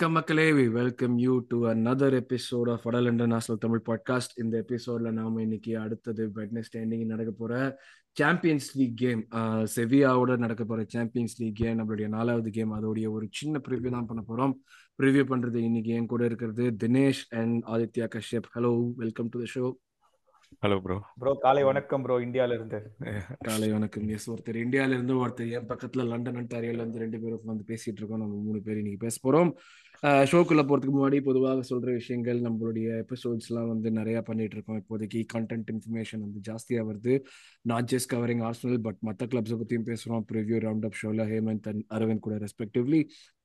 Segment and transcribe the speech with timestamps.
[0.00, 0.44] வணக்கம் மக்களே.
[0.58, 5.72] We welcome you to another episode of Atal international Tamil podcast இந்த எபிசோட்ல நாம இன்னைக்கு
[5.78, 7.58] அடுத்தது வெட்னஸ்டே இன்னைக்கு நடக்க போற
[8.20, 9.22] சாம்பியன்ஸ் லீக் கேம்
[9.74, 14.24] செவியாவோட நடக்க போற சாம்பியன்ஸ் லீக் கேம் நம்மளுடைய நாலாவது கேம் அதோடைய ஒரு சின்ன ப்ரிவ்யூ தான் பண்ண
[14.30, 14.56] போறோம்.
[15.02, 18.50] ப்ரிவ்யூ பண்றது இன்னைக்கு என் கூட இருக்கிறது Dinesh and Aditya Kashyap.
[18.56, 18.72] Hello
[19.04, 19.64] welcome to the show
[20.64, 22.78] hello bro bro காலை வணக்கம் ப்ரோ இந்தியால இருந்து
[23.48, 24.08] காலை வணக்கம்.
[24.14, 28.22] எஸ் ஒருத்தர் இந்தியால இருந்து ஒருத்தர் என் பக்கத்துல லண்டன் அண்டாரியோல இருந்து ரெண்டு பேரும் வந்து பேசிட்டு இருக்கோம்.
[28.22, 29.52] நம்ம மூணு பேர் இன்னைக்கு பேச போறோம்.
[30.30, 35.70] ஷோக்குள்ள போறதுக்கு முன்னாடி பொதுவாக சொல்ற விஷயங்கள் நம்மளுடைய எபிசோட்ஸ் எல்லாம் வந்து நிறைய பண்ணிட்டு இருக்கோம் இப்போதைக்கு கண்டென்ட்
[35.74, 37.14] இன்ஃபர்மேஷன் வந்து ஜாஸ்தியா வருது.
[37.72, 40.24] Not just covering Arsenal but மற்ற கிளப்ஸை பத்தியும் பேசுறோம்.
[40.32, 43.02] ப்ரிவியூ ரவுண்ட் அப் ஷோல ஹேமந்த் அண்ட் அரவிந்த் கூட ரெஸ்பெக்டிவ்லி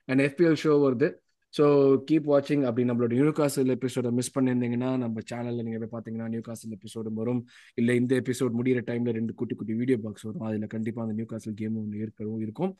[0.08, 1.10] அண்ட் எஃபிஎல் ஷோ வருது.
[1.54, 1.66] ஸோ
[2.08, 6.42] கீப் வாட்சிங் அப்படி நம்மளோட நியூ காசில் எபிசோட மிஸ் பண்ணியிருந்தீங்கன்னா நம்ம சேனலில் நீங்கள் போய் பார்த்தீங்கன்னா நியூ
[6.48, 7.40] காசில் எபிசோடு வரும்.
[7.80, 10.46] இல்லை இந்த எபிசோட் முடிகிற டைமில் ரெண்டு குட்டி குட்டி வீடியோ பாக்ஸ் வரும்.
[10.48, 12.74] அதில் கண்டிப்பாக அந்த நியூ காசில் கேம் ஒன்று இருக்கவும் இருக்கும்.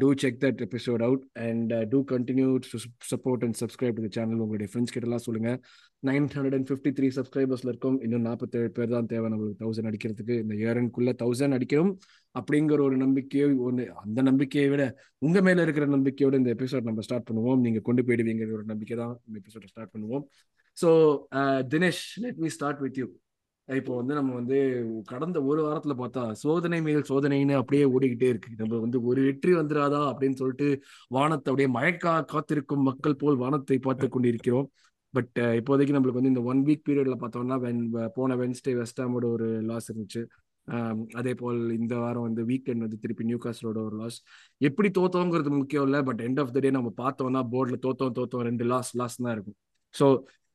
[0.00, 2.48] To check that episode out and to continue
[3.12, 5.58] support and subscribe to channel உங்களுடைய ஃப்ரெண்ட்ஸ் கிட்டலாம் சொல்லுங்கள்
[6.02, 7.96] nine hundred and fifty three சப்ஸ்கிரைபர்ஸ்ல இருக்கும்.
[8.04, 9.26] இன்னும் நாற்பத்தேழு பேர் தான் தேவை.
[9.32, 10.36] நம்மளுக்கு தௌசண்ட் அடிக்கிறதுக்கு.
[10.44, 11.92] இந்த இயரனுக்குள்ளே தௌசண்ட் அடிக்கணும்
[12.34, 14.84] அப்படிங்கிற ஒரு நம்பிக்கையோ ஒன்று அந்த நம்பிக்கையை விட
[15.26, 17.62] உங்க மேல இருக்கிற நம்பிக்கையோட இந்த எபிசோட் நம்ம ஸ்டார்ட் பண்ணுவோம்.
[17.66, 20.24] நீங்க கொண்டு போயிடுவீங்கிற ஒரு நம்பிக்கை தான் இந்த எபிசோட ஸ்டார்ட் பண்ணுவோம்.
[20.76, 20.88] So
[21.38, 23.06] uh, Dinesh let me start with you
[23.68, 24.56] இப்போ வந்து நம்ம வந்து
[25.10, 28.50] கடந்த ஒரு வாரத்துல பார்த்தா சோதனை மேல் சோதனைன்னு அப்படியே ஓடிக்கிட்டே இருக்கு.
[28.60, 30.68] நம்ம வந்து ஒரு வெற்றி வந்துடாதா அப்படின்னு சொல்லிட்டு
[31.16, 34.68] வானத்தை அப்படியே மழைக்கா காத்திருக்கும் மக்கள் போல் வானத்தை பார்த்து கொண்டிருக்கிறோம்.
[35.14, 37.82] பட் இப்போதைக்கு நம்மளுக்கு வந்து இந்த ஒன் வீக் பீரியட்ல பார்த்தோம்னா வென்
[38.18, 40.22] போன வென்ஸ்டே வெஸ்டாமோட ஒரு லாஸ் இருந்துச்சு.
[41.20, 44.18] அதே போல் இந்த வாரம் வந்து வீக்கெண்ட் வந்து திருப்பி நியூ காஸ்டரோட ஒரு லாஸ்
[44.60, 48.66] எப்படி தோத்தோங்கிறது முக்கியம் இல்லை but end of the day நம்ம பார்த்தோம்னா போர்டில் தோத்தோம் தோத்தோம் ரெண்டு
[48.72, 49.56] லாஸ் லாஸ் தான் இருக்கும்.
[49.94, 50.06] ஸோ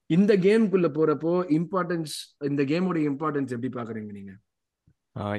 [0.10, 2.14] இந்த கேமுக்குள்ள போறப்போ இம்பார்ட்டன்ஸ்
[2.50, 4.34] இந்த கேமோட இம்பார்ட்டன்ஸ் எப்படி பாக்குறீங்க நீங்க?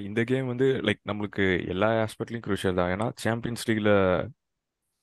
[0.09, 2.91] இந்த கேம் வந்து லைக் நம்மளுக்கு எல்லா ஆஸ்பெக்ட்லையும் குரூஷியல் தான்.
[2.95, 3.93] ஏன்னா சாம்பியன்ஸ் லீக்ல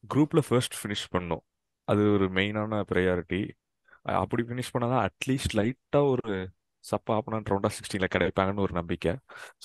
[0.03, 1.43] குரூப்ல ஃபர்ஸ்ட் ஃபினிஷ் பண்ணோம்.
[1.87, 3.41] அது ஒரு மெயினான ப்ரையாரிட்டி
[4.21, 6.33] அப்படி ஃபினிஷ் பண்ணாதான் அட்லீஸ்ட் லைட்டா ஒரு
[6.83, 9.13] சப்ப ஆப்பனன்ட் ரவுண்டா சிக்ஸ்டீன்ல கிடைப்பாங்கன்னு ஒரு நம்பிக்கை.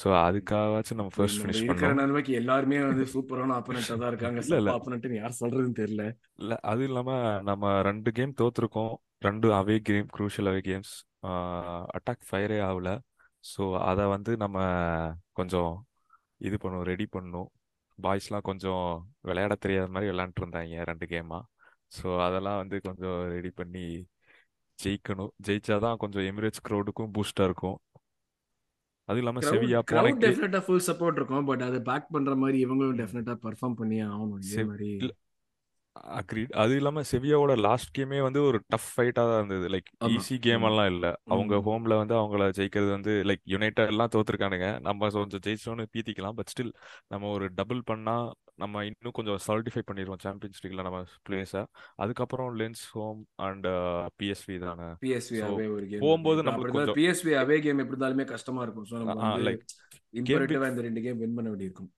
[0.01, 2.31] ஸோ அதுக்காகவாச்சும் நம்ம ஃபர்ஸ்ட் ஃபினிஷ் பண்ணோம்.
[2.41, 4.41] எல்லாருமே வந்து சூப்பரான ஆப்பனண்டா தான் இருக்காங்க.
[4.47, 4.71] இல்ல இல்ல.
[4.77, 6.07] ஆப்பனண்ட் யார் சொல்றதுன்னு தெரியல.
[6.39, 8.95] இல்ல அது இல்லாம நம்ம ரெண்டு கேம் தோத்துருக்கோம்.
[9.27, 10.93] ரெண்டு away game crucial away games
[11.97, 12.91] attack ஃபயரே ஆகல.
[13.53, 14.59] ஸோ அதை வந்து நம்ம
[15.39, 15.73] கொஞ்சம்
[16.47, 17.49] இது பண்ணும் ரெடி பண்ணும்.
[17.99, 18.85] பாய்ஸ்லாம் கொஞ்சம்
[19.29, 21.41] விளையாட தெரியாத மாதிரி விளையாண்டுட்டு இருந்தாங்க ரெண்டு கேமா.
[21.99, 23.85] ஸோ அதெல்லாம் வந்து கொஞ்சம் ரெடி பண்ணி
[24.79, 25.33] ஜெயிக்கணும்.
[25.47, 27.79] ஜெயிச்சாதான் கொஞ்சம் எமிரேட்ஸ் க்ரௌடுக்கும் பூஸ்டா இருக்கும்.
[29.09, 31.47] அது இல்லாம செவியா போன கிரவுட் டெஃபினட்டா ஃபுல் சப்போர்ட் இருக்கும்.
[31.51, 34.41] பட் அதை பேக் பண்ற மாதிரி இவங்களும் டெஃபினட்டா பெர்ஃபார்ம் பண்ணியே ஆகணும்.
[34.49, 34.91] இதே மாதிரி
[36.19, 39.67] அக்ரீட் அது இல்லாம செவியாவோட லாஸ்ட் கேமே வந்து ஒரு டஃப் ஃபைட்டா தான் இருந்தது.
[39.75, 41.07] லைக் ஈஸி கேம் எல்லாம் இல்ல.
[41.35, 44.69] அவங்க ஹோம்ல வந்து அவங்கள ஜெயிக்கிறது வந்து லைக் யுனைடெட் எல்லாம் தோத்துருக்கானுங்க.
[44.89, 46.37] நம்ம கொஞ்சம் ஜெயிச்சோன்னு பீத்திக்கலாம்.
[46.39, 46.73] பட் ஸ்டில்
[47.15, 48.17] நம்ம ஒரு டபுள் பண்ணா
[48.63, 51.63] நம்ம இன்னும் கொஞ்சம் சாலிடிஃபை பண்ணிடுவோம் சாம்பியன்ஸ் லீக்ல நம்ம பிளேஸை
[52.05, 53.69] அதுக்கப்புறம் லென்ஸ் ஹோம் அண்ட்
[54.21, 54.89] பிஎஸ்வி தானே.
[55.05, 56.43] பிஎஸ்வி அவே ஒரு கேம் போகும்போது
[56.75, 58.89] கொஞ்சம் பிஎஸ்வி அவே கேம் எப்படி இருந்தாலுமே கஷ்டமா இருக்கும்.
[58.91, 59.65] ஸோ நம்ம லைக்
[60.21, 61.91] இம்பரேட்டிவா இந்த ரெண்டு கேம் வின் பண்ண வேண்டியிருக்கும்.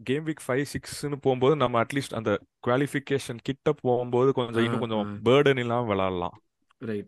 [0.00, 2.32] கேம் வீக் ஃபைவ் சிக்ஸ்னு போகும்போது நம்ம அட்லீஸ்ட் அந்த
[2.66, 6.36] குவாலிஃபிகேஷன் கிட்ட போகும்போது கொஞ்சம் இன்னும் கொஞ்சம் பேர்டன் இல்லாம விளாடலாம்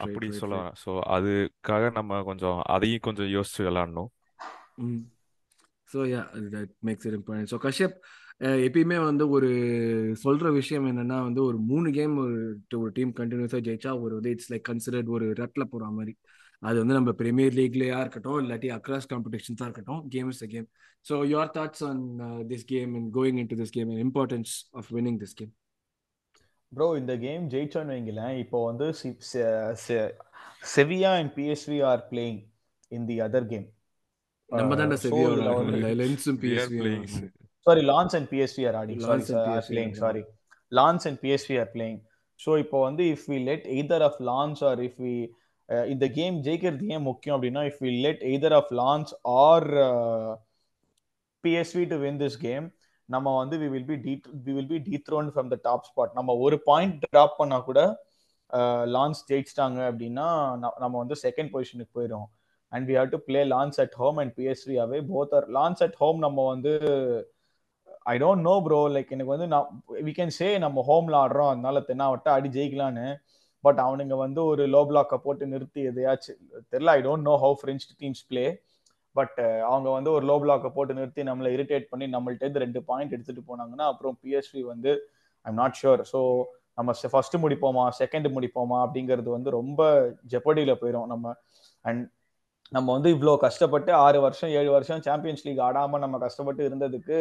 [0.05, 4.11] அப்படி சொல்லலாம் ஸோ அதுக்காக நம்ம கொஞ்சம் அதையும் கொஞ்சம் யோசிச்சு விளாடணும்
[4.85, 5.03] ம்.
[5.89, 6.21] So yeah
[6.53, 7.97] that makes it important so Kashyap
[8.61, 9.49] எப்பயுமே வந்து ஒரு
[10.23, 12.37] சொல்ற விஷயம் என்னன்னா வந்து ஒரு மூணு கேம் ஒரு
[12.79, 16.15] ஒரு டீம் கண்டினியூஸாக ஜெயிச்சா ஒரு இட்ஸ் லைக் கன்சிடர்ட் ஒரு ரட்ல போற மாதிரி.
[16.63, 20.67] அது வந்து நம்ம பிரீமியர் லீக்லயா இருக்கட்டும் இல்லாட்டி அக்ராஸ் காம்படிஷன்ஸாக இருக்கட்டும் game is a game
[21.07, 22.03] so your thoughts on
[22.51, 25.53] this game and going into this game and importance of winning this game
[26.73, 28.35] bro இந்த கேம் ஜெயிச்சோன்னு வைங்களேன்.
[28.43, 28.87] இப்போ வந்து
[30.75, 32.41] Sevilla and PSV are playing
[32.93, 33.67] in the other game
[34.51, 37.05] நம்ம தானே so செவியோட இதுல வந்து லென்ஸும் we are பிஎஸ்வியும் playing
[37.67, 40.23] sorry Lens and PSV are adding sorry Lens and are PSV playing sorry
[40.73, 42.01] Lens and PSV are playing
[42.41, 45.15] so இப்போ வந்து if we let either of Lens or if we
[45.93, 49.67] இந்த game ஜெயிக்கிறது ஏன் முக்கியம் அப்படின்னா if we let either of Lens or
[51.45, 52.67] PSV to win this game
[53.09, 54.13] நம்ம வந்து we will be de
[54.45, 57.81] we will be dethroned from the top spot நம்ம ஒரு point drop பண்ணா கூட
[58.95, 60.27] லான்ஸ் ஜெயிச்சிட்டாங்க அப்படின்னா
[60.83, 62.27] நம்ம வந்து செகண்ட் பொசிஷனுக்கு போயிடும்
[62.73, 65.97] and we have to play Lens at home and PSV away both or Lens at
[65.99, 66.73] home நம்ம வந்து
[68.07, 69.67] I don't know bro like எனக்கு வந்து நான்
[70.07, 73.07] வி கேன் சே நம்ம ஹோம்ல ஆடுறோம் அதனால தென்னாவட்ட அடி ஜெயிக்கலான்னு
[73.65, 76.39] பட் அவனுங்க வந்து ஒரு லோ பிளாக்கை போட்டு நிறுத்தி எதையாச்சும்
[76.73, 78.45] தெரியல I don't know how French teams play
[79.17, 79.39] but
[79.71, 83.87] அவங்க வந்து ஒரு லோ பிளாக்கை போட்டு நிறுத்தி நம்மளை இரிட்டேட் பண்ணி நம்மள்ட்ட ரெண்டு பாயிண்ட் எடுத்துட்டு போனாங்கன்னா
[83.93, 84.93] அப்புறம் பிஎஸ்வி வந்து
[85.47, 86.21] ஐம் நாட் ஷுர் ஸோ
[86.79, 89.81] நம்ம ஃபர்ஸ்ட் முடிப்போமா செகண்ட் முடிப்போமா அப்படிங்கிறது வந்து ரொம்ப
[90.35, 91.27] ஜெப்படியில் போயிடும் நம்ம.
[91.85, 92.03] அண்ட்
[92.73, 97.19] நம்ம வந்து இவ்வளோ கஷ்டப்பட்டு ஆறு வருஷம் ஏழு வருஷம் சாம்பியன்ஸ் லீக் ஆடாமல் நம்ம கஷ்டப்பட்டு இருந்ததுக்கு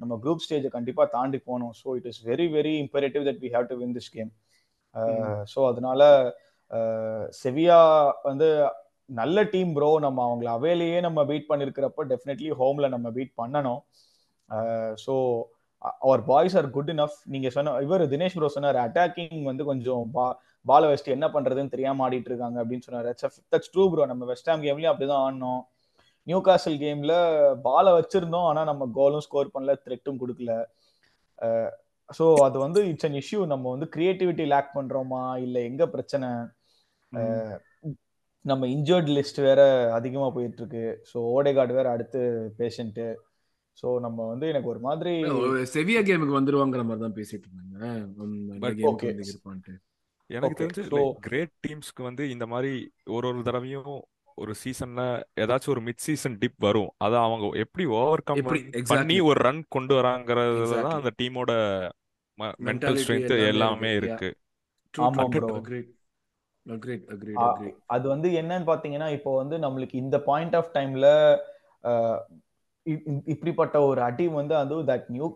[0.00, 1.74] நம்ம குரூப் ஸ்டேஜை கண்டிப்பாக தாண்டி போகணும்.
[1.82, 4.30] So it is very very imperative that we have to win this game
[5.52, 6.02] so அதனால
[7.42, 7.78] செவியா
[8.28, 8.48] வந்து
[9.10, 13.80] நல்ல டீம் ப்ரோ நம்ம அவங்கள அவையிலேயே நம்ம பீட் பண்ணிருக்கிறப்ப டெஃபினெட்லி ஹோம்ல நம்ம பீட் பண்ணணும்.
[15.04, 15.14] So
[16.06, 20.26] our boys are good enough நீங்க சொன்ன இவர் தினேஷ் ப்ரோ சொன்னார் அட்டாக்கிங் வந்து கொஞ்சம் பா
[20.66, 23.08] பால வச்சுட்டு என்ன பண்றதுன்னு தெரியாம ஆடிட்டு இருக்காங்க அப்படின்னு சொன்னார்.
[23.52, 25.62] தட்ஸ் ட்ரூ ப்ரோ நம்ம வெஸ்ட் ஹாம் கேம்லயும் அப்படிதான் ஆடினோம்.
[26.26, 27.14] நியூ காசல் கேம்ல
[27.66, 30.52] பால வச்சிருந்தோம் ஆனா நம்ம கோலும் ஸ்கோர் பண்ணல த்ரெட்டும் கொடுக்கல.
[32.10, 35.22] ஸோ அது வந்து இட்ஸ் அன் இஷ்யூ நம்ம வந்து கிரியேட்டிவிட்டி லேக் பண்றோமா?
[35.36, 36.28] இல்ல எங்க பிரச்சனை?
[38.44, 39.60] நம்ம இன்ஜர்ட் லிஸ்ட் வேற
[39.92, 42.20] அதிகமா போயிட்டு இருக்கு ஸோ ஓடேகார்டு வேற அடுத்து
[42.58, 43.00] பேஷண்ட்
[43.78, 45.12] ஸோ நம்ம வந்து எனக்கு ஒரு மாதிரி
[45.72, 47.76] செவியா கேமுக்கு வந்துருவாங்கிற மாதிரி தான் பேசிட்டு இருந்தாங்க.
[48.90, 49.10] ஓகே
[50.30, 50.84] எனக்கு தெரிஞ்சு
[51.26, 52.72] கிரேட் டீம்ஸ்க்கு வந்து இந்த மாதிரி
[53.08, 53.92] ஒரு ஒரு தடவையும்
[54.42, 55.02] ஒரு சீசன்ல
[55.42, 56.90] ஏதாச்சும் ஒரு மிட் சீசன் டிப் வரும்.
[57.04, 58.42] அத அவங்க எப்படி ஓவர் கம்
[58.92, 61.52] பண்ணி ஒரு ரன் கொண்டு வராங்கிறதுல தான் அந்த டீமோட
[62.68, 64.30] மென்டல் ஸ்ட்ரென்த் எல்லாமே இருக்கு.
[67.94, 71.06] அது வந்து என்னன்னு பாத்தீங்கன்னா இப்போ வந்து நம்மளுக்கு இந்த பாயிண்ட் ஆஃப் டைம்ல
[73.32, 75.26] இப்படிப்பட்ட ஒரு அடி வந்து அது தட் நியூ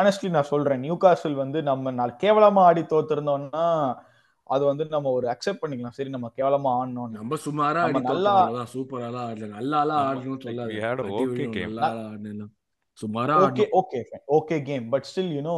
[0.00, 0.82] ஆனஸ்ட்லி நான் சொல்றேன்.
[0.84, 3.66] நியூ காசல் வந்து நம்ம கேவலமா ஆடி தோத்திருந்தோம்னா
[4.54, 5.96] அது வந்து நம்ம ஒரு அக்செப்ட் பண்ணிக்கலாம்.
[5.98, 9.50] சரி நம்ம கேவலமா ஆடணும் நம்ம சுமாரா நல்லா சூப்பரா ஆடல.
[9.58, 10.80] நல்லா ஆடணும் சொல்லாது.
[11.20, 11.76] ஓகே கேம்
[13.02, 14.00] சுமாரா okay okay
[14.38, 15.56] okay game but still you know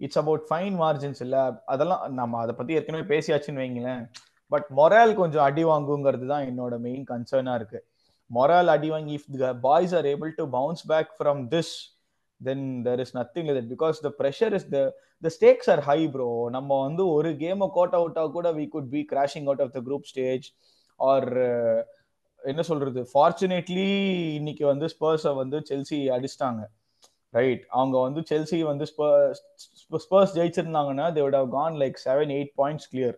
[0.00, 1.36] it's about fine margins இல்ல.
[1.74, 4.02] அதெல்லாம் நம்ம அதை பத்தி ஏற்கனவே பேசியாச்சுன்னு வைங்களேன்.
[4.52, 7.80] பட் மொரால் கொஞ்சம் அடி வாங்குங்கிறது தான் என்னோட மெயின் கன்சர்னா இருக்கு.
[8.36, 11.72] மொரால் அடி வாங்கி if the boys are able to bounce back from this
[12.40, 14.80] then there is nothing because the pressure is the
[15.22, 19.00] the stakes are high bro நம்ம வந்து ஒரு கேமை கோட் அவுட்டா கூட we could be
[19.12, 20.46] crashing out of the group stage
[21.00, 21.28] or
[22.42, 23.00] என்ன சொல்றது?
[23.12, 23.86] Fortunately
[24.38, 26.60] இன்னைக்கு வந்து ஸ்பர்ஸை வந்து செல்சி அடிச்சிட்டாங்க.
[27.34, 28.84] ரைட் அவங்க வந்து செல்சி வந்து
[30.04, 33.16] Spurs ஜெயிச்சிருந்தாங்கன்னா they would have gone like seven eight points clear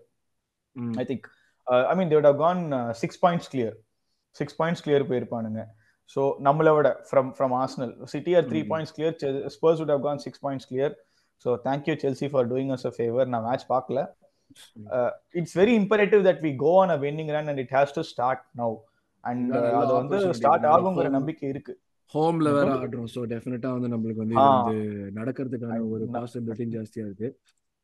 [1.02, 1.26] I think
[1.90, 2.62] I mean they would have gone
[3.02, 3.76] six points clear
[4.36, 5.60] six points clear போயிருப்பானுங்க.
[6.14, 9.14] So நம்மளை விட from from Arsenal City or three points clear
[9.56, 10.94] Spurs would have gone six points clear
[11.44, 14.00] so thank you Chelsea for doing us a favour நான் match பார்க்கல.
[15.40, 18.44] It's very imperative that we go on a winning run and it has to start
[18.62, 18.74] now
[19.24, 21.74] and அது வந்து start ஆகுங்கிற நம்பிக்கை இருக்கு.
[22.14, 23.10] ஹோம்ல வேற ஆடுறோம்.
[23.14, 24.76] So டெஃபினட்டா வந்து நம்மளுக்கு வந்து வந்து
[25.18, 27.28] நடக்கிறதுக்கான ஒரு பாசிபிலிட்டி ஜாஸ்தியா இருக்கு.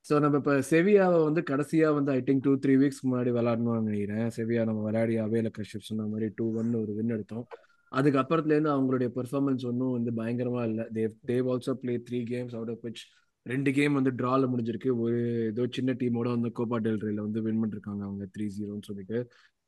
[0.06, 4.26] ஸோ நம்ம இப்போ செவியாவை வந்து கடைசியா வந்து I think two three weeks முன்னாடி விளாடணும்னு நினைக்கிறேன்.
[4.36, 7.46] செவியா நம்ம விளையாடி அவேல கஷ்யப் சொன்ன மாதிரி டூ ஒன் ஒரு வின் எடுத்தோம்.
[7.92, 10.84] அதுக்கு அப்புறத்துலேருந்து அவங்களுடைய பெர்ஃபார்மன்ஸ் ஒன்றும் வந்து பயங்கரமா இல்லை.
[10.98, 13.02] They they also play three games out of which
[13.46, 14.90] ரெண்டு கேம் வந்து ட்ரால முடிஞ்சிருக்கு.
[15.04, 15.18] ஒரு
[15.50, 19.18] ஏதோ சின்ன டீமோட வந்து கோபா டெல் ரேல வந்து வின் பண்ணிருக்காங்க அவங்க த்ரீ ஜீரோன்னு சொல்லிட்டு.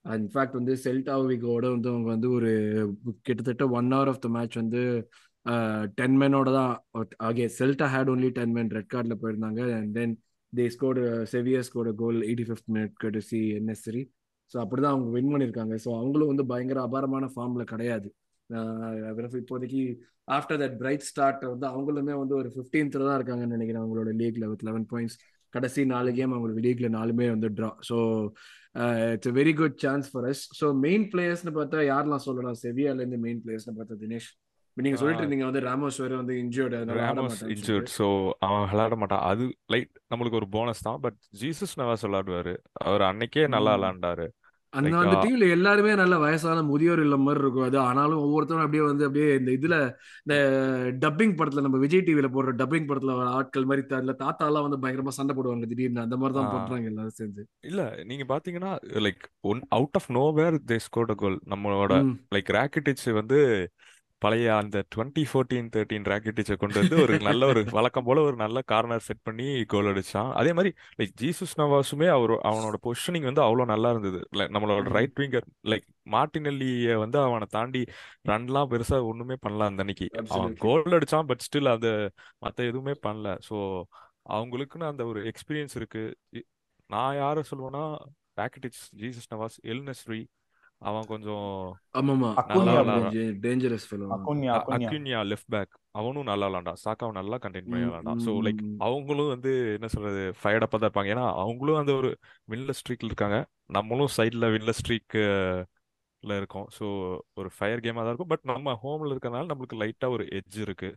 [0.04, 2.50] இன்ஃபேக்ட் வந்து செல்டா விகோட வந்து அவங்க வந்து ஒரு
[3.26, 4.82] கிட்டத்தட்ட one hour of the match வந்து
[5.98, 6.72] டென் மேனோட தான்
[7.28, 9.60] Aake Celta had only ten man red கார்டில் போயிருந்தாங்க.
[9.78, 10.14] And then
[10.52, 11.00] they score
[11.34, 14.02] Sevilla score goal eighty fifth minute கடைசி என்எஸ்சரி
[14.52, 18.08] ஸோ அப்படிதான் அவங்க வின் பண்ணியிருக்காங்க ஸோ அவங்களும் வந்து பயங்கர அபாரமான ஃபார்ம்ல கிடையாது.
[19.40, 19.82] இப்போதைக்கு
[20.28, 24.64] ஆஃப்டர் தட் பிரைட் ஸ்டார்ட் வந்து அவங்களுமே வந்து ஒரு ஃபிஃப்டீன்த்ல தான் இருக்காங்கன்னு நினைக்கிறேன் அவங்களோட லீக்ல வித்
[24.68, 25.18] லெவன் பாயிண்ட்ஸ்
[25.54, 27.98] கடைசி நாலு கேம் அவங்களோட லீக்ல நாலுமே வந்து draw so
[29.14, 32.58] it's very good chance for us so main பிளேயர்ஸ்னு பார்த்தா யாரெல்லாம் சொல்லலாம்?
[32.64, 34.28] செவியால இருந்து மெயின் பிளேயர்ஸ்னு பார்த்தா தினேஷ்.
[34.76, 38.06] நீங்க சொல்லிட்டு இருந்தீங்க வந்து ராமோஸ் வேற வந்து இன்ஜூர்டு ராமோஸ் இன்ஜூர்ட் ஸோ
[38.38, 39.24] அவன் விளையாட மாட்டான்.
[39.30, 39.44] அது
[39.74, 41.00] லைட் நம்மளுக்கு ஒரு போனஸ் தான்.
[41.00, 42.54] பட் ஜீசஸ் நவாஸ் விளையாடுவாரு.
[42.74, 44.26] அவர் அன்னைக்கே நல்லா விளையாண்டாரு.
[44.72, 47.66] அந்த அந்த டீம்ல எல்லாருமே நல்ல வயசான முதியோர் இல்ல மாதிரி இருக்கும்.
[47.66, 49.76] அது ஆனாலும் ஒவ்வொருத்தரும் அப்படியே வந்து அப்படியே இந்த இதுல
[50.24, 50.34] இந்த
[51.04, 55.14] டப்பிங் படத்துல நம்ம விஜய் டிவில போடுற டப்பிங் படத்துல ஆட்கள் மாதிரி அதுல தாத்தா எல்லாம் வந்து பயங்கரமா
[55.18, 56.04] சண்டை போடுவாங்க திடீர்னு.
[56.06, 57.44] அந்த மாதிரி தான் பண்றாங்க எல்லாரும் சேர்ந்து.
[57.64, 58.72] இல்ல நீங்க பாத்தீங்கன்னா
[59.06, 60.10] like one out of
[60.40, 61.92] nowhere they scored goal நம்மளோட
[62.36, 63.40] லைக் ராக்கெட்டிச் வந்து
[64.22, 68.58] பழைய அந்த டுவெண்ட்டி ஃபோர்டீன் தேர்ட்டீன் ராக்கெட்டிச்சை கொண்டு வந்து ஒரு நல்ல ஒரு வழக்கம் போல ஒரு நல்ல
[68.72, 70.30] கார்னர் செட் பண்ணி கோல் அடிச்சான்.
[70.32, 70.70] அதே மாதிரி
[71.00, 74.20] லைக் ஜீசஸ் நவாஸுமே அவர் அவனோட பொசிஷனிங் வந்து அவ்வளோ நல்லா இருந்தது.
[74.54, 77.82] நம்மளோட ரைட் விங்கர் லைக் மார்டினல்லிய வந்து அவனை தாண்டி
[78.30, 80.08] ரன்லாம் பெருசா ஒண்ணுமே பண்ணல அந்த அன்னைக்கு.
[80.36, 81.92] அவன் கோல் அடிச்சான் பட் ஸ்டில் அது
[82.38, 83.36] மற்ற எதுவுமே பண்ணல.
[83.48, 83.56] ஸோ
[84.30, 86.02] அவங்களுக்குன்னு அந்த ஒரு எக்ஸ்பீரியன்ஸ் இருக்கு.
[86.90, 87.84] நான் யார சொல்லுவேன்னா
[88.40, 90.20] ராக்கெட்டிச் ஜீசஸ் நவாஸ் எல்னஸ்ரி
[90.82, 91.46] அவன் கொஞ்சம்
[91.98, 92.28] ஆமாமா
[93.44, 93.86] டேஞ்சரஸ்
[94.74, 99.52] அக்குன்யா லெஃப்ட் பேக் அவனும் நல்லா விளாண்டான் சாக்காவை நல்லா கண்டெயின் பண்ணி விளாண்டான் ஸோ லைக் அவங்களும் வந்து
[99.76, 101.12] என்ன சொல்றது ஃபயர்டப்பா தான் இருப்பாங்க.
[101.14, 102.10] ஏன்னா அவங்களும் அந்த ஒரு
[102.48, 103.38] வின்ல ஸ்ட்ரீக்ல இருக்காங்க.
[103.78, 105.16] நம்மளும் சைட்ல வின்ல ஸ்ட்ரீக்
[106.22, 106.68] இருக்கோம்.
[106.78, 106.84] ஸோ
[107.34, 108.32] ஒரு ஃபயர் கேமா தான் இருக்கும்.
[108.34, 110.90] பட் நம்ம ஹோம்ல இருக்கறனால நம்மளுக்கு லைட்டா ஒரு எட்ஜ் இருக்கு.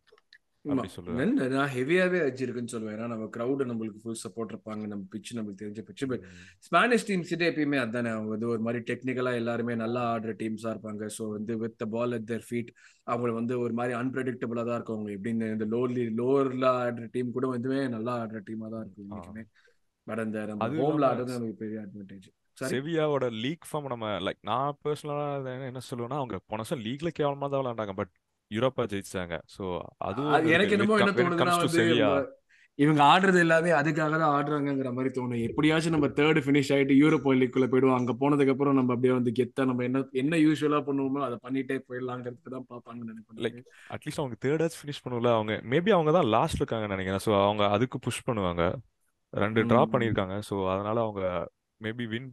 [0.66, 2.96] நான் ஹெவியாவே வச்சிருக்குன்னு சொல்லுவேன்.
[2.96, 4.84] ஏன்னா நம்ம க்ரௌடு நம்மளுக்கு ஃபுல் சப்போர்ட் இருப்பாங்க.
[4.92, 6.26] நம்ம பிச்சு நம்மளுக்கு தெரிஞ்ச பிச்சு பட்
[6.68, 11.06] ஸ்பானிஷ் டீம்ஸ் கிட்டே எப்பயுமே அதானே அவங்க வந்து ஒரு மாதிரி டெக்னிக்கலா எல்லாருமே நல்லா ஆடுற டீம்ஸா இருப்பாங்க.
[11.18, 12.72] ஸோ வந்து with the ball at their feet
[13.14, 15.00] அவங்க வந்து ஒரு மாதிரி அன்பிரடிக்டபிளா தான் இருக்கும்.
[15.00, 19.46] அவங்க எப்படின்னு இந்த லோர்லி லோவர்ல ஆடுற டீம் கூட வந்துமே நல்லா ஆடுற டீமா தான் இருக்கும் இன்னைக்குமே
[20.08, 25.28] பட் அந்த நம்ம ஹோம்ல ஆடுறது நமக்கு பெரிய அட்வான்டேஜ் செவியாவோட லீக் ஃபார்ம் நம்ம லைக் நான் பர்சனலா
[25.70, 27.94] என்ன சொல்லுவேன்னா அவங்க போன லீக்ல கேவலமா தான் விளையாண்டாங்க.
[28.00, 28.12] பட்
[28.52, 29.36] யூரோப்பா ஜெயிச்சாங்க
[30.10, 32.30] அதுவும் ஒன்று எனக்கு என்னமோ என்ன வென் தோணுதுன்னா வந்து
[32.80, 35.42] இவங்க ஆடுறது எல்லாமே அதுக்காக தான் ஆடுறாங்கங்கிற மாதிரி தோணும்.
[35.48, 37.98] எப்படியாச்சும் நம்ம தேர்ட் ஃபினிஷ் ஆயிட்டு யூரோப்பா லீக்குள்ள போயிடுவோம்.
[38.00, 42.54] அங்க போனதுக்கு அப்புறம் நம்ம அப்படியே வந்து கெத்தா நம்ம என்ன என்ன யூஸ்வலா பண்ணுவோமோ அதை பண்ணிட்டே போயிடலாங்கிறதுக்கு
[42.56, 43.16] தான் பார்ப்பாங்கன்னு
[43.46, 47.24] லைக் நினைப்பேன் அட்லீஸ்ட் அவங்க தேர்ட் ஃபினிஷ் பண்ணுவல அவங்க மேபி அவங்க தான் லாஸ்ட் இருக்காங்கன்னு நினைக்கிறேன்.
[47.28, 48.64] ஸோ அவங்க அதுக்கு புஷ் பண்ணுவாங்க.
[49.34, 49.92] ரெண்டு ட்ரா ம்.
[49.94, 50.38] பண்ணியிருக்காங்க.
[50.50, 51.24] ஸோ அதனால அவங்க
[51.82, 52.30] மேபி வின்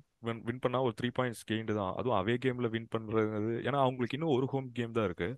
[0.46, 1.92] வின் பண்ணா ஒரு த்ரீ பாயிண்ட்ஸ் கெயின்டு தான்.
[1.98, 5.28] அதுவும் அவே கேம்ல வின் பண்றது ஏன்னா அவங்களுக்கு இன்னும் ஒரு ஹோம் கேம் தான் இருக்கு.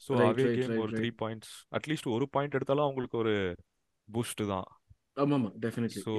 [0.00, 3.34] ஸோ அவே கேம் ஒரு த்ரீ பாயிண்ட்ஸ் அட்லீஸ்ட் ஒரு பாயிண்ட் எடுத்தாலும் அவங்களுக்கு ஒரு
[4.08, 4.68] பூஸ்ட் தான்.
[5.22, 6.12] ஆமா ஆமா டெஃபினெட்லி ஸோ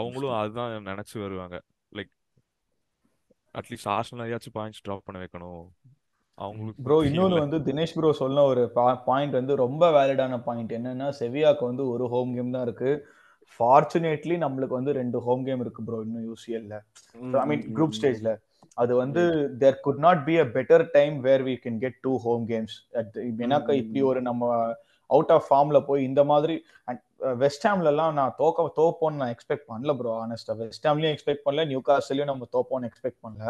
[0.00, 1.56] அவங்களும் அதுதான் நினைச்சு வருவாங்க.
[1.92, 2.12] லைக்
[3.54, 5.64] அட்லீஸ்ட் ஆர்சனலையாச்சும் பாயிண்ட்ஸ் ட்ராப் பண்ண வைக்கணும்.
[6.38, 8.62] அவங்களுக்கு ப்ரோ இன்னொன்று இல்ல வந்து தினேஷ் ப்ரோ சொன்ன ஒரு
[9.08, 12.92] பாயிண்ட் வந்து ரொம்ப வேலிடான பாயிண்ட் என்னன்னா செவியாக்கு வந்து ஒரு ஹோம் கேம் தான் இருக்கு.
[13.60, 16.74] ஃபார்ச்சுனேட்லி நம்மளுக்கு வந்து ரெண்டு ஹோம் கேம் இருக்கு ப்ரோ இன்னும் யூசிஎல்ல
[17.42, 18.30] ஐ மீன் குரூப் ஸ்டேஜ்ல
[18.78, 19.22] அது வந்து
[19.58, 22.76] there could not be a better time where we can get two home games
[23.40, 24.50] ஏன்னாக்கா இப்படி ஒரு நம்ம
[25.10, 26.54] அவுட் ஆஃப் ஃபார்ம்ல போய் இந்த மாதிரி
[27.42, 31.80] வெஸ்ட் ஹாம்லலாம் நான் தோக்க தோப்போன்னு நான் எக்ஸ்பெக்ட் பண்ணல ப்ரோ ஆனஸ்டா வெஸ்ட் ஹாம்லயும் எக்ஸ்பெக்ட் பண்ணல நியூ
[31.90, 33.46] காஸ்ட்லயும் நம்ம தோப்போன்னு எக்ஸ்பெக்ட் பண்ணல.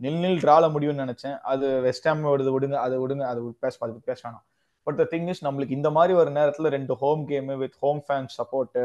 [0.00, 1.36] நில் நில் ட்ரால முடியும்னு நினைச்சேன்.
[1.52, 4.44] அது வெஸ்ட் ஹாம் விடுது விடுங்க அதை விடுங்க அது பேச அது பேச வேணாம்.
[4.86, 8.28] பட் த திங் இஸ் நம்மளுக்கு இந்த மாதிரி ஒரு நேரத்துல ரெண்டு home game with home fan
[8.38, 8.78] support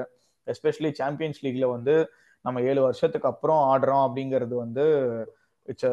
[0.47, 1.95] especially Champions லீக்ல வந்து
[2.45, 4.85] நம்ம ஏழு வருஷத்துக்கு அப்புறம் ஆடுறோம் அப்படிங்கிறது வந்து
[5.65, 5.89] இட்ஸ்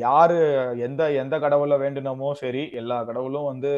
[0.00, 0.38] யாரு
[0.86, 3.70] எந்த எந்த கடவுளை வேண்டுனமோ சரி எல்லா கடவுளும் வந்து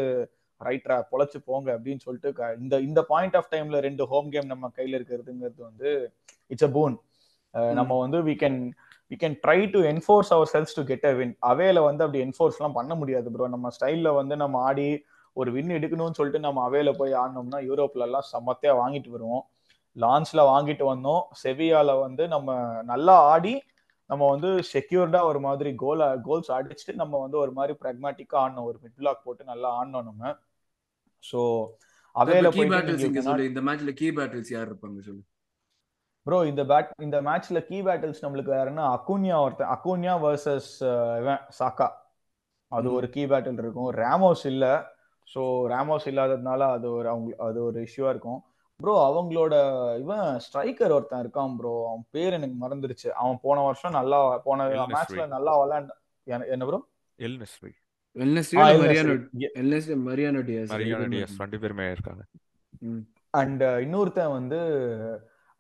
[0.61, 4.71] ரைட்ரா பொழைச்சு போங்க அப்படின்னு சொல்லிட்டு க- இந்த இந்த பாயிண்ட் ஆஃப் டைம்ல ரெண்டு ஹோம் கேம் நம்ம
[4.77, 5.91] கையில இருக்கிறதுங்கிறது வந்து
[6.51, 6.97] இட்ஸ் அ பூன்
[7.75, 8.59] நம்ம வந்து we can
[9.11, 12.95] we can try to enforce ourselves to get a win அவேல வந்து அப்படி என்ஃபோர்ஸ்லாம் பண்ண
[12.95, 14.87] முடியாது ப்ரோ நம்ம ஸ்டைல்ல வந்து நம்ம ஆடி
[15.37, 19.45] ஒரு வின் எடுக்கணும்னு சொல்லிட்டு நம்ம அவேல போய் ஆடினோம்னா யூரோப்ல எல்லாம் சமத்தையா வாங்கிட்டு வருவோம்.
[19.97, 21.23] லான்ச்ல வாங்கிட்டு வந்தோம்.
[21.43, 22.49] செவியால வந்து நம்ம
[22.85, 23.55] நல்லா ஆடி
[24.11, 28.65] நம்ம வந்து செக்யூர்டா ஒரு மாதிரி கோல் கோல்ஸ் அடிச்சுட்டு நம்ம வந்து ஒரு மாதிரி பிராக்மேட்டிக்கா ஆடணும்.
[28.65, 30.33] ஒரு மிட் பிளாக் போட்டு நல்லா ஆடணும் நம்ம.
[31.25, 31.41] ஸோ
[33.25, 33.51] சொல்லு.
[33.51, 35.23] இந்த மேட்ச்ல கீ பேட்டில்ஸ் யார் இருப்பாங்க சொல்லு?
[36.27, 40.71] ப்ரோ இந்த பேட் இந்த மேட்ச்ல கீ பேட்டில்ஸ் நம்மளுக்கு வேறன்னா அக்குன்யா ஒருத்தன் அக்குன்யா வர்சஸ்
[41.59, 41.89] சாக்கா.
[42.73, 42.89] அது.
[42.93, 43.91] ஒரு கீ பேட்டில் இருக்கும்.
[43.97, 44.65] ரேமோஸ் இல்ல.
[45.29, 45.41] ஸோ
[45.73, 48.41] ரேமோஸ் இல்லாததுனால அது ஒரு அவங்க அது ஒரு இஷ்யூவா இருக்கும்.
[48.81, 49.55] ப்ரோ அவங்களோட
[50.01, 53.09] இவன் ஸ்ட்ரைக்கர் ஒருத்தன் இருக்கான் ப்ரோ அவன் பேர் எனக்கு மறந்துருச்சு.
[53.17, 55.95] அவன் போன வருஷம் நல்லா போன மேட்ச்ல நல்லா விளையாண்ட
[56.47, 56.81] என்ன- ப்ரோ
[57.19, 57.73] எல் நெஸ்ரி
[58.17, 59.15] வெல்னஸ்டே ஆ எல் மரியானோ
[59.57, 62.23] வெல்னஸ்டே மரியானோ டியாஸ் ரெண்டு மரியானா இருக்காங்க ரெண்டு பேருமே இருக்காங்க.
[63.35, 64.59] அண்ட் இன்னொருத்தன் வந்து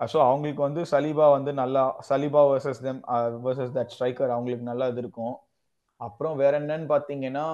[0.00, 3.00] ஸோ அவங்களுக்கு வந்து சலீபா வந்து நல்லா Saliba versus them
[3.44, 5.34] versus that striker அவங்களுக்கு நல்லா இது இருக்கும்.
[6.00, 7.46] அப்புறம் வேற என்னன்னு பார்த்தீங்கன்னா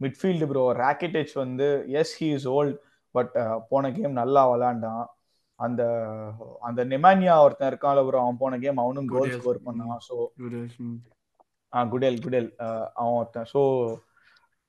[0.00, 2.76] மிட்ஃபீல்டு ப்ரோ ராக்கெட்டேஜ் வந்து yes he is old
[3.14, 3.32] but
[3.68, 5.06] போன கேம் நல்லா விளாண்டான்
[5.58, 5.82] அந்த
[6.60, 9.58] அந்த நெமானியா ஒருத்தன் இருக்கான்ல ப்ரோ அவன் போன கேம் அவனும் கோல் ஸ்கோர்.
[9.66, 9.98] பண்ணான்.
[10.08, 10.70] ஸோ குடேல்.
[10.78, 10.98] ம்.
[11.72, 12.48] Gudelj Gudelj.
[12.94, 13.50] அவன் ஒருத்தன்.
[13.52, 13.60] So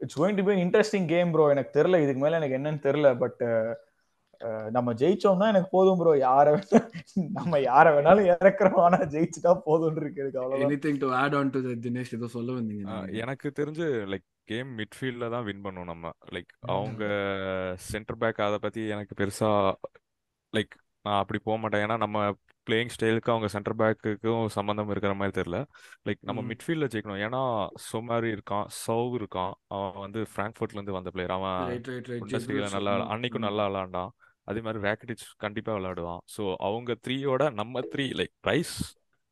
[0.02, 2.02] it's going to be interesting game bro எனக்கு தெரியல.
[2.02, 3.18] இதுக்கு மேல எனக்கு என்னன்னு தெரியல.
[3.18, 3.42] பட்
[4.70, 6.80] நம்ம ஜெயிச்சோம்னா எனக்கு போதும் ப்ரோ யார வேணா
[7.32, 8.82] நம்ம யார வேணாலும் இறக்குறோம்.
[8.82, 10.72] ஆனா ஜெயிச்சுட்டா போதும்னு இருக்கு எனக்கு அவ்வளவுதான்.
[10.72, 13.12] Anything to add on to Dinesh ஏதோ சொல்ல வந்தீங்க.
[13.24, 16.12] எனக்கு தெரிஞ்சு லைக் கேம் மிட்ஃபீல்ட்ல தான் வின் பண்ணும் நம்ம.
[16.34, 16.52] லைக்.
[16.76, 17.04] அவங்க
[17.90, 19.50] சென்டர் பேக் அதை பத்தி எனக்கு பெருசா
[20.54, 20.74] லைக்
[21.06, 21.84] நான் அப்படி போக மாட்டேன்.
[21.86, 22.18] ஏன்னா நம்ம
[22.68, 25.60] பிளேயிங் ஸ்டைலுக்கு அவங்க சென்டர் பேக்குக்கும் சம்மந்தம் இருக்கிற மாதிரி தெரியல.
[26.08, 26.42] லைக் நம்ம.
[26.42, 27.22] மிட்ஃபீல்ட்ல ஜெயிக்கணும்.
[27.28, 27.42] ஏன்னா
[27.92, 29.54] சொமாரி இருக்கான் சௌ இருக்கான்.
[29.68, 34.12] அவன் வந்து ஃப்ராங்க்ஃபர்ட்ல இருந்து வந்த பிளேயர் அவன் நல்லா அன்னைக்கும் நல்லா விளாண்டான்.
[34.44, 38.76] அதே மாதிரி ராக்கிட்டிச் கண்டிப்பா விளையாடுவான் ஸோ அவங்க த்ரீயோட நம்ம த்ரீ லைக் ரைஸ்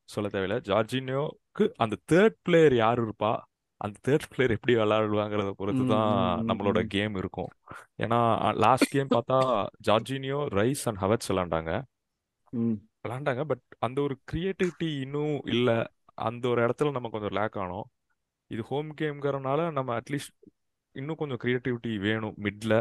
[0.10, 0.58] சொல்ல தேவையில்ல.
[0.70, 3.32] ஜார்ஜினியோக்கு அந்த தேர்ட் பிளேயர் யார் இருப்பா?
[3.84, 7.52] அந்த தேர்ட் பிளேயர் எப்படி விளையாடுவாங்கிறத பொறுத்து தான் நம்மளோட கேம் இருக்கும்.
[8.04, 8.20] ஏன்னா
[8.64, 9.38] லாஸ்ட் கேம் பார்த்தா
[9.88, 11.74] ஜார்ஜினியோ ரைஸ் அண்ட் ஹவர்ட்ஸ் விளாண்டாங்க
[13.04, 15.78] விளாண்டாங்க பட் அந்த ஒரு கிரியேட்டிவிட்டி இன்னும் இல்லை.
[16.28, 17.88] அந்த ஒரு இடத்துல நம்ம கொஞ்சம் லேக் ஆனோம்.
[18.52, 20.34] இது ஹோம் கேம்ங்கிறனால நம்ம அட்லீஸ்ட்
[20.96, 22.36] இன்னும் கொஞ்சம் கிரியேட்டிவிட்டி வேணும்.
[22.46, 22.74] மிட்ல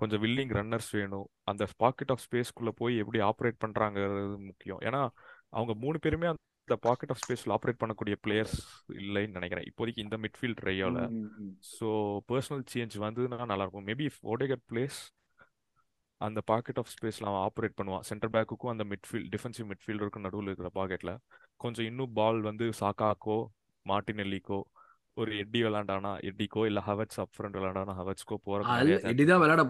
[0.00, 1.26] கொஞ்சம் வில்லிங் ரன்னர்ஸ் வேணும்.
[1.50, 4.80] அந்த பாக்கெட் ஆஃப் ஸ்பேஸ்க்குள்ள போய் எப்படி ஆப்ரேட் பண்றாங்கிறது முக்கியம்.
[4.80, 5.02] ஏன்னா
[5.50, 6.28] அவங்க மூணு பேருமே
[6.72, 8.54] அந்த பாக்கெட் ஆஃப் ஸ்பேஸ்ல ஆப்ரேட் பண்ணக்கூடிய பிளேயர்ஸ்
[9.00, 9.66] இல்லைன்னு நினைக்கிறேன்.
[9.70, 10.60] இப்போதைக்கு இந்த மிட்ஃபீல்ட்
[11.14, 11.88] ம் ஸோ
[12.30, 14.98] பர்சனல் சேஞ்ச் வந்ததுன்னா நல்லா இருக்கும் மேபி ஓடேகட் பிளேஸ்
[16.20, 18.04] அந்த பாக்கெட் ஆஃப் ஸ்பேஸ்ல அவன் ஆப்ரேட் பண்ணுவான்.
[18.10, 21.12] சென்டர் பேக்குக்கும் அந்த மிட்ஃபீல்ட் டிஃபென்சிவ் மிட்ஃபீல்டருக்கும் நடுவில் இருக்கிற பாக்கெட்ல
[21.56, 23.38] கொஞ்சம் இன்னும் பால் வந்து சாக்காக்கோ
[23.86, 24.60] மார்டினெல்லிக்கோ
[25.16, 27.94] ஒரு எட்டி விளாண்டானா எட்டிக்கோ இல்ல ஹவர்ட்ஸ் அப் ஃப்ரண்ட் விளாண்டானா
[28.70, 29.62] நிறைய சான்ஸ் எடிதான் இருக்கு விளையாட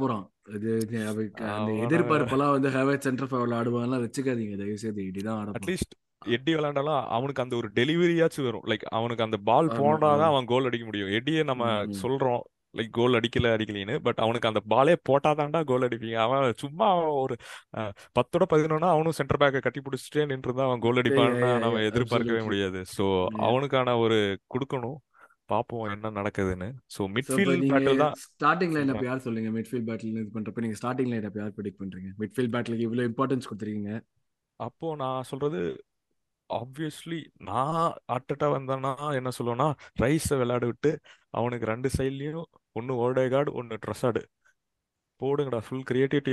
[1.47, 4.57] அவன எதிர்பார்ப்பெல்லாம் வந்து ஹேவர்ட் சென்டர் ஃபார்வர்ட் ஆடுவான்லாம் வச்சுக்காதீங்க.
[4.61, 5.03] தயவு செய்து
[5.49, 5.57] போறான்.
[5.59, 5.95] அட்லீஸ்ட்
[6.25, 8.65] எட்டி விளாண்டாலும் அவனுக்கு அந்த ஒரு டெலிவரியாச்சும் வரும்.
[8.67, 11.11] லைக் அவனுக்கு அந்த பால் போனாதான் அவன் கோல் அடிக்க முடியும்.
[11.11, 11.67] எட்டியை நம்ம
[12.03, 12.43] சொல்றோம்
[12.75, 13.97] லைக் கோல் அடிக்கல அடிக்கலின்னு.
[13.97, 16.15] பட் அவனுக்கு அந்த பாலே போட்டாதான்டா கோல் அடிப்பீங்க.
[16.15, 16.87] அவன் சும்மா
[17.23, 17.35] ஒரு
[18.19, 22.43] பத்தோட பதினொன்னா அவனும் சென்டர் பேக்கை கட்டி பிடிச்சிட்டே நின்று தான் அவன் கோல் அடிப்பான்னு நம்ம எதிர்பார்க்கவே.
[22.43, 22.83] முடியாது.
[22.97, 23.07] ஸோ.
[23.49, 24.99] அவனுக்கான ஒரு கொடுக்கணும்.
[25.47, 26.69] பார்ப்போம் என்ன நடக்குதுன்னு.
[26.93, 29.51] இப்போ மிட்ஃபீல்ட் பேட்டில் தான் ஸ்டார்டிங் லைன் அப் யார் சொல்லுங்க?
[29.59, 32.11] மிட்ஃபீல்ட் பேட்டில் இது பண்றப்ப நீங்க ஸ்டார்டிங் லைன் அப் யார் ப்ரெடிக்ட் பண்றீங்க?
[32.19, 33.93] மிட்ஃபீல்ட் பேட்டிலுக்கு இவ்வளவு இம்பார்ட்டன்ஸ் கொடுத்துருக்கீங்க.
[34.61, 35.61] அப்போ நான் சொல்றது
[36.53, 37.79] ஆப்வியஸ்லி நான்
[38.09, 39.69] ஆட்டட்டா வந்தேன்னா என்ன சொல்லுவேன்னா
[40.01, 40.91] ரைஸை விளையாட விட்டு
[41.35, 44.23] அவனுக்கு ரெண்டு சைட்லயும் ஒன்னு ஓடேகார்டு ஒன்னு ட்ரெஸ்ஸாடு
[45.21, 46.33] போடுங்கடா ஃபுல் கிரியேட்டிவிட்டி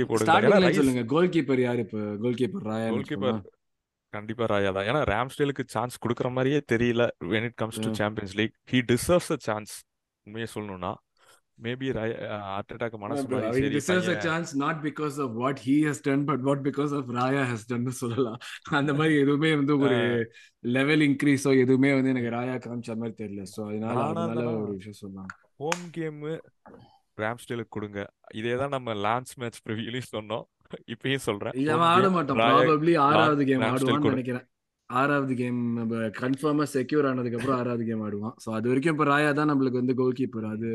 [0.58, 2.00] ரைஸ் சொல்லுங்க கோல் கீப்பர் யார் இப்போ?
[2.22, 3.38] கோல் கீப்பர் ராயான்னு கோல் கீப்பர்
[4.12, 4.86] கண்டிப்பா ராயா தான்.
[4.88, 9.38] ஏன்னா ராம்ஸ்டேலுக்கு சான்ஸ் கொடுக்குற மாதிரியே தெரியல when it comes to Champions League he deserves a
[9.46, 9.74] chance
[10.26, 10.92] உண்மையை சொல்லணும்னா.
[11.64, 11.86] மேபி
[12.56, 16.22] ஆர்டேட்டாக்கு மனசு bro, மாதிரி he deserves a chance not because of what he has done
[16.30, 18.38] but what because of Raya has done னு சொல்லலாம்.
[18.78, 19.98] அந்த மாதிரி எதுவுமே வந்து ஒரு
[20.76, 23.44] லெவல் இன்க்ரீஸோ எதுவுமே வந்து எனக்கு ராயா காமிச்ச மாதிரி தெரியல.
[23.54, 25.30] ஸோ அதனால அதனால ஒரு விஷயம் சொல்லலாம்.
[25.62, 26.22] ஹோம் கேம்
[27.24, 28.00] ராம்ஸ்டேலுக்கு கொடுங்க.
[28.40, 30.46] இதே தான் நம்ம லான்ஸ் மேட்ச் ப்ரிவியூலையும் சொன்னோம்.
[30.94, 31.54] இப்பயும் சொல்றேன்.
[31.76, 34.46] அவன் ஆட மாட்டான் ராயா ப்ராபப்ளி ஆறாவது கேம் ஆடுவான்னு நினைக்கிறேன்.
[34.90, 38.34] ஆறாவது கேம் நம்ம கன்ஃபார்மா செக்யூர் ஆனதுக்கு அப்புறம் ஆறாவது கேம் ஆடுவான்.
[38.44, 40.70] ஸோ அது வரைக்கும் இப்போ ராயா தான் நம்மளுக்கு வந்து கோல் கீப்பர் அது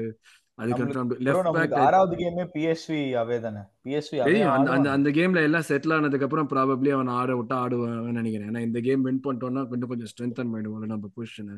[0.57, 3.62] அது நம்மளுக்கு கன்ஃபார்ம் ப்ரோ லெஃப்ட் நம்மளுக்கு பேக் ஆறாவது கேமே பிஎஸ்வி அவே தானே.
[3.85, 8.47] பிஎஸ்வி அந்த அந்த அந்த கேம்ல எல்லாம் செட்டில் ஆனதுக்கு அப்புறம் ப்ராபப்ளி அவன் ஆட விட்டா ஆடுவான்னு நினைக்கிறேன்.
[8.51, 11.57] ஏன்னா இந்த கேம் வின் பண்ணிட்டோம்னா இன்னும் கொஞ்சம் ஸ்ட்ரென்தன் பண்ணிடுவோம் நம்ம பொசிஷனை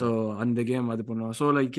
[0.00, 0.08] ஸோ
[0.44, 1.36] அந்த கேம் அது பண்ணுவான்.
[1.40, 1.78] ஸோ லைக்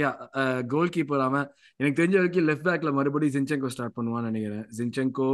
[0.76, 1.48] கோல் கீப்பர் அவன்
[1.80, 4.66] எனக்கு தெரிஞ்ச வரைக்கும் லெஃப்ட் பேக்ல மறுபடியும் ஜின்செங்கோ ஸ்டார்ட் பண்ணுவான்னு நினைக்கிறேன்.
[4.80, 5.32] ஜின்செங்கோ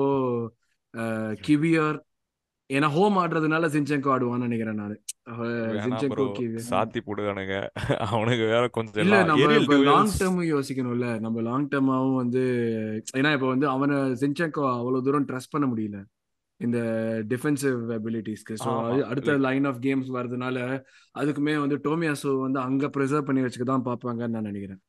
[1.47, 1.99] கிவியர்
[2.69, 4.95] ஏன்னா ஹோம் ஆடுறதுனால ஜின்செங்கோ ஆடுவான்னு நினைக்கிறேன் நான்.
[6.65, 7.55] சாத்தி போடுவானுங்க.
[8.07, 11.09] அவனுக்கு வேற கொஞ்சம் இல்ல நம்ம இப்ப லாங் டேர்ம் யோசிக்கணும்ல.
[11.19, 12.43] நம்ம லாங் டேர்மாவும் வந்து
[13.17, 15.99] ஏன்னா இப்ப வந்து அவனை ஜின்செங்கோ அவ்வளவு தூரம் ட்ரஸ்ட் பண்ண முடியல.
[16.59, 16.77] இந்த
[17.27, 18.69] டிஃபென்சிவ் அபிலிட்டிஸ்க்கு ஸோ
[19.09, 20.57] அடுத்த லைன் ஆஃப் கேம்ஸ் வர்றதுனால
[21.15, 24.81] அதுக்குமே வந்து டோமியாசு வந்து அங்க ப்ரிசர்வ் பண்ணி வச்சுக்க தான் பார்ப்பாங்கன்னு நான் நினைக்கிறேன்.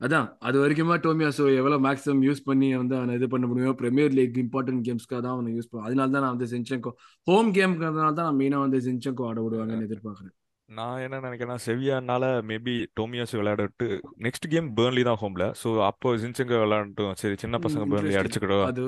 [0.00, 4.38] அதான் அது வரைக்குமா டோமியாசோ எவ்வளவு மேக்ஸிமம் யூஸ் பண்ணி வந்து அவனை இது பண்ண முடியுமோ பிரீமியர் லீக்
[4.44, 6.92] இம்பார்ட்டன்ட் கேம்ஸ்க்காக தான் அவனை யூஸ் பண்ணுவோம் அதனால தான் நான் வந்து ஜின்செங்கோ
[7.26, 10.34] ஹோம் கேம்ங்கிறதுனால தான் நான் மெயினாக வந்து ஜின்செங்கோ ஆட விடுவாங்கன்னு எதிர்பார்க்குறேன்.
[10.78, 13.86] நான் என்ன நினைக்கிறேன்னா செவியானால மேபி டோமியாஸ் விளையாட விட்டு
[14.26, 17.16] நெக்ஸ்ட் கேம் பேர்ன்லி தான் ஹோம்ல ஸோ அப்போ ஜின்செங்க விளையாடட்டும்.
[17.22, 18.84] சரி சின்ன பசங்க பேர்ன்லி அடிச்சுக்கிடும் அது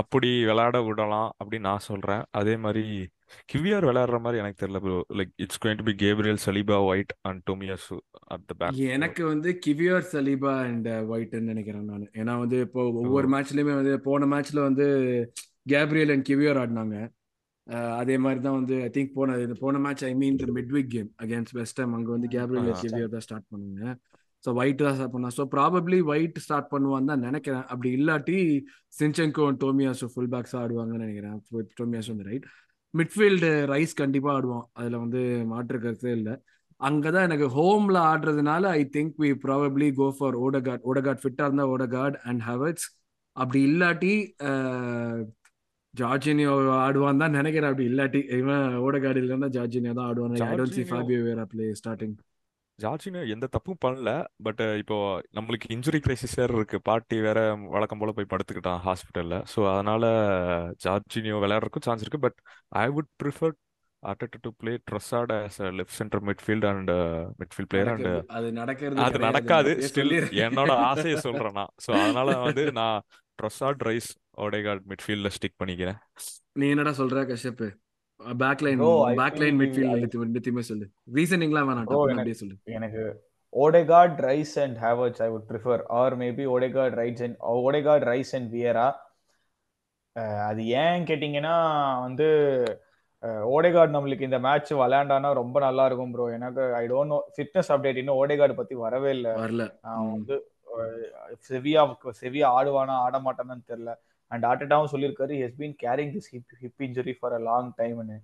[0.00, 2.22] அப்படி விளையாட விடலாம் அப்படின்னு நான் சொல்றேன்.
[2.40, 2.84] அதே மாதிரி
[3.52, 7.42] கிவியர் விளையாடுற மாதிரி எனக்கு தெரியல bro like it's going to be Gabriel Saliba White and
[7.50, 7.96] Tomiyasu
[8.34, 12.08] at the back எனக்கு வந்து கிவியர் சலீபா அண்ட் ஒயிட்னு நினைக்கிறேன் நான்.
[12.20, 14.86] ஏன்னா வந்து இப்போ ஒவ்வொரு மேட்ச்லயுமே வந்து போன மேட்ச்ல வந்து
[15.74, 16.96] கேப்ரியல் அண்ட் கிவியர் ஆடினாங்க.
[17.96, 21.54] அதே மாதிரி தான் வந்து ஐ திங்க் போன இது போன match I mean midweek game against
[21.54, 22.76] West Ham அங்கே வந்து கேப்ரியல் ஆ.
[22.82, 23.82] கிவியர் தான் ஸ்டார்ட் பண்ணுங்க.
[24.44, 27.64] ஸோ ஒயிட் தான் ஸ்டார்ட் பண்ணா ஸோ ப்ராபப்ளி ஒயிட் ஸ்டார்ட் பண்ணுவான்னு தான் நினைக்கிறேன்.
[27.72, 28.36] அப்படி இல்லாட்டி
[28.98, 31.38] சின்செங்கோ டோமியாசு ஃபுல் பேக்ஸ் ஆடுவாங்கன்னு நினைக்கிறேன்.
[31.80, 32.46] டோமியாசு வந்து ரைட்
[32.94, 34.66] மிட்ஃபீல்டு ரைஸ் கண்டிப்பா ஆடுவான்.
[34.74, 36.34] அதுல வந்து மாற்று கருத்தே இல்லை.
[36.80, 42.18] அங்கதான் எனக்கு ஹோம்ல ஆடுறதுனால I think we probably go for Odegaard Odegaard ஃபிட்டா இருந்தா ஓடகார்ட்
[42.24, 42.86] அண்ட் ஹவர்ட்ஸ்
[43.36, 44.12] அப்படி இல்லாட்டி
[46.00, 46.52] ஜார்ஜினியோ
[46.84, 47.70] ஆடுவான் தான் நினைக்கிறேன்.
[47.72, 51.66] அப்படி இல்லாட்டி இவன் ஓடகார்டு இல்லைன்னா ஜார்ஜினியோ தான் ஆடுவான் I don't see Jorginho Fabio வேற பிளே
[51.80, 52.16] ஸ்டார்டிங்
[52.78, 54.10] ஜார்ஜினோ எந்த தப்பும் பண்ணல.
[54.46, 54.96] பட் இப்போ
[55.36, 56.78] நம்மளுக்கு இன்ஜுரி கிரைசிஸ் வேற இருக்கு.
[56.88, 57.38] பாட்டி வேற
[57.74, 60.04] வழக்கம் போல போய் படுத்துக்கிட்டான் ஹாஸ்பிட்டல்ல ஸோ அதனால
[60.84, 62.20] ஜார்ஜினியோ விளையாடுறதுக்கும் சான்ஸ் இருக்கு.
[62.26, 62.38] But
[62.82, 63.54] I would prefer
[64.10, 66.90] Arteta to play Trossard as left centre midfield and
[67.40, 69.72] midfield player and அது நடக்கிறது அது நடக்காது.
[69.88, 70.14] ஸ்டில்
[70.46, 71.72] என்னோட ஆசையை சொல்றேன் நான்.
[71.84, 72.98] ஸோ அதனால வந்து நான்
[73.38, 74.10] ட்ரொசாட் ரைஸ்
[74.44, 75.98] ஓடேகார்ட் மிட்ஃபீல்ட்ல ஸ்டிக் பண்ணிக்கிறேன்.
[76.60, 77.62] நீ என்னடா சொல்ற Kashyap
[78.42, 78.82] back line
[79.22, 80.86] back line midfield ரெண்டுத்தையுமே சொல்லு.
[81.16, 82.56] ரீசனிங்லாம் வேணாம் எனக்கு அப்படியே சொல்லு.
[82.78, 83.02] எனக்கு
[83.52, 88.48] Odegaard Rice and Havertz I would prefer or maybe Odegaard Rice and Odegaard Rice and
[88.54, 88.88] Vieira.
[90.48, 91.54] அது ஏன் கேட்டிங்கன்னா
[92.06, 92.26] வந்து
[93.50, 98.00] ஓடேகார்ட் நம்மளுக்கு இந்த மேட்ச் விளையாண்டானா ரொம்ப நல்லா இருக்கும் ப்ரோ எனக்கு I don't know fitness update
[98.02, 99.32] இன்னும் ஓடேகார்டு பத்தி வரவே இல்லை.
[99.36, 99.64] வரல.
[99.90, 100.10] அவன்.
[100.14, 100.36] வந்து
[101.46, 101.82] செவியா
[102.20, 103.92] செவியா ஆடுவானா ஆட மாட்டானான்னு தெரியல
[104.30, 108.16] அண்ட் ஆட்டட்டாவும் சொல்லியிருக்காரு he's been carrying this hip hip injury for a long டைம்னு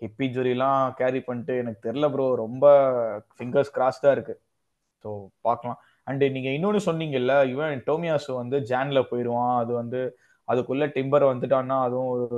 [0.00, 2.64] ஹிப் இன்ஜுரிலாம் கேரி பண்ணிட்டு எனக்கு தெரில ப்ரோ ரொம்ப
[3.36, 4.34] ஃபிங்கர்ஸ் கிராஸ் தான் இருக்கு.
[5.04, 5.08] ஸோ
[5.40, 5.78] பார்க்கலாம்.
[6.06, 10.00] அண்ட் நீங்க இன்னொன்னு சொன்னீங்கல்ல இவன் டோமியாசு வந்து ஜான்ல போயிடுவான் அது வந்து
[10.48, 12.28] அதுக்குள்ள டிம்பர் வந்துட்டான்னா அதுவும் ஒரு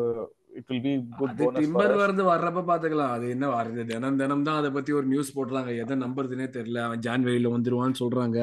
[0.58, 3.14] it will be good bonus Timber வரது வர்றப்ப பாத்துக்கலாம்.
[3.16, 6.82] அது என்ன வருது தினம் தினம் தான் அதை பத்தி ஒரு நியூஸ் போடுறாங்க எதை நம்புறதுனே தெரியல.
[6.88, 8.38] அவன் ஜான்வரியில வந்துருவான்னு சொல்றாங்க.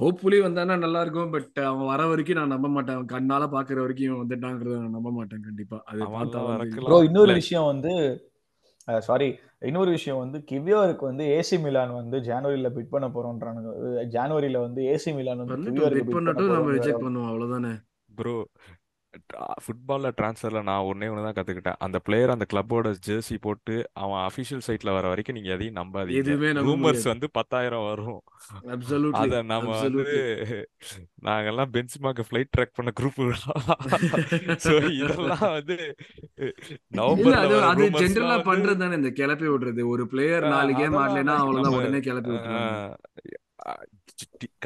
[0.00, 3.06] ஹோப்ஃபுல்லி வந்தானா நல்லா இருக்கும் பட் அவன் வர வரைக்கும் நான் நம்ப மாட்டேன்.
[3.14, 5.78] கண்ணால பாக்குற வரைக்கும் இவன் வந்துட்டாங்கிறத நான் நம்ப மாட்டேன் கண்டிப்பா.
[5.90, 7.92] அது பார்த்தா வந்து இன்னொரு விஷயம் வந்து
[9.08, 9.28] சாரி
[9.68, 13.72] இன்னொரு விஷயம் வந்து கிவியோருக்கு வந்து ஏசி மிலான் வந்து ஜனவரியில பிட் பண்ண போறோன்றானுங்க.
[14.16, 17.28] ஜனவரியில வந்து ஏசி மிலான் வந்து பிட் பிட் பண்ண பண்ணட்டும் நம்ம ரிஜெக்ட் பண்ணுவோம்.
[17.32, 17.72] அவ்வளவுதானே?
[18.20, 18.34] ப்ரோ
[19.64, 21.78] ஃபுட்பால்ல டிரான்ஸ்ஃபர்ல நான் ஒன்னே ஒன்று தான் கத்துக்கிட்டேன்.
[21.84, 26.20] அந்த பிளேயர் அந்த கிளப்போட ஜெர்சி போட்டு அவன் அஃபிஷியல் சைட்ல வர வரைக்கும் நீங்க எதையும் நம்பாதீங்க.
[26.22, 28.20] எதுவுமே ரூமர்ஸ் வந்து பத்தாயிரம் வரும்.
[29.22, 30.06] அத நம்ம வந்து
[31.28, 33.20] நாங்கெல்லாம் பெஞ்ச் மார்க் ஃபிளைட் ட்ராக் பண்ண குரூப்
[34.64, 35.76] ஸோ இதெல்லாம் வந்து
[36.40, 39.82] இல்ல நவம்பர்ல அது வர அது ரூமர்ஸ்லாம் ஜென்ரலா வந்து பண்றது தானே இந்த கிளப்பி விடுறது.
[39.94, 43.40] ஒரு பிளேயர் நாலு கேம் ஆடலைன்னா நம்ம உடனே கிளப்பி விட்டுருவாங்க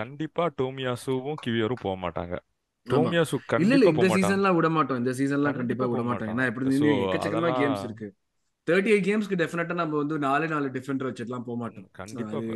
[0.01, 2.37] கண்டிப்பா டோமியாசுவும் கிவியரும் போக மாட்டாங்க.
[3.63, 7.85] இல்ல இல்ல இந்த சீசன்லாம் விட மாட்டோம் இந்த சீசன்லாம் கண்டிப்பா விட மாட்டோம் ஏன்னா எப்படி எக்கச்சக்கமா கேம்ஸ்
[7.89, 8.09] இருக்கு.
[8.69, 11.87] தேர்ட்டி எயிட் கேம்ஸ்க்கு டெஃபினட்டா நம்ம வந்து நாலு நாலு டிஃபரெண்ட் வச்சுட்டுலாம் போக மாட்டோம்
[12.39, 12.55] அது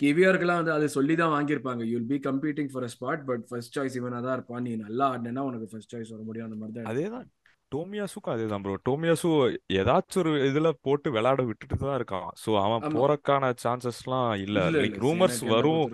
[0.00, 1.82] கிவியருக்குலாம் வந்து அது சொல்லி தான் வாங்கியிருப்பாங்க.
[1.92, 4.62] You'll be competing for a spot but first choice இவனா தான் இருப்பான்.
[4.66, 6.48] நீ நல்லா ஆடினா உனக்கு ஃபர்ஸ்ட் சாய்ஸ் வர முடியும்.
[6.48, 7.26] அந்த மாதிரி தான் அதேதான்.
[7.72, 9.30] டோமியாசுக்கும் அதேதான் ப்ரோ டோமியாசு
[9.78, 12.28] ஏதாச்சும் ஒரு இதுல போட்டு விளையாட விட்டுட்டு தான் இருக்கான்.
[12.42, 14.58] ஸோ அவன் போறக்கான சான்சஸ்லாம் இல்ல.
[14.78, 15.88] லைக் ரூமர்ஸ் வரும்.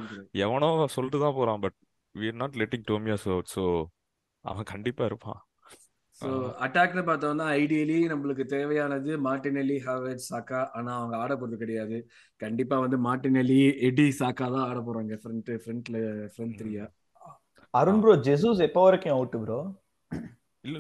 [0.45, 1.79] எவனோ சொல்லிட்டு தான் போறான் but
[2.15, 3.63] we are not letting Tomiyasu out so
[4.45, 5.41] அவன் கண்டிப்பா இருப்பான்.
[6.21, 11.97] ஸோ ஆஹ் அட்டாக்னு பார்த்தோம்னா ஐடியலி நம்மளுக்கு தேவையானது மார்டினெல்லி ஹாவர்ட் சாக்கா ஆனா அவங்க ஆட போறது கிடையாது.
[12.41, 16.01] கண்டிப்பா வந்து மார்டினெல்லி எடி சாக்கா தான் ஆட போறாங்க ஃப்ரண்ட் ஃப்ரண்ட்ல
[16.35, 16.87] ஃப்ரண்ட் த்ரீயா
[17.75, 19.59] அருண் ப்ரோ ஜெசூஸ் எப்போ வரைக்கும் அவுட் ப்ரோ
[20.65, 20.77] இல்ல.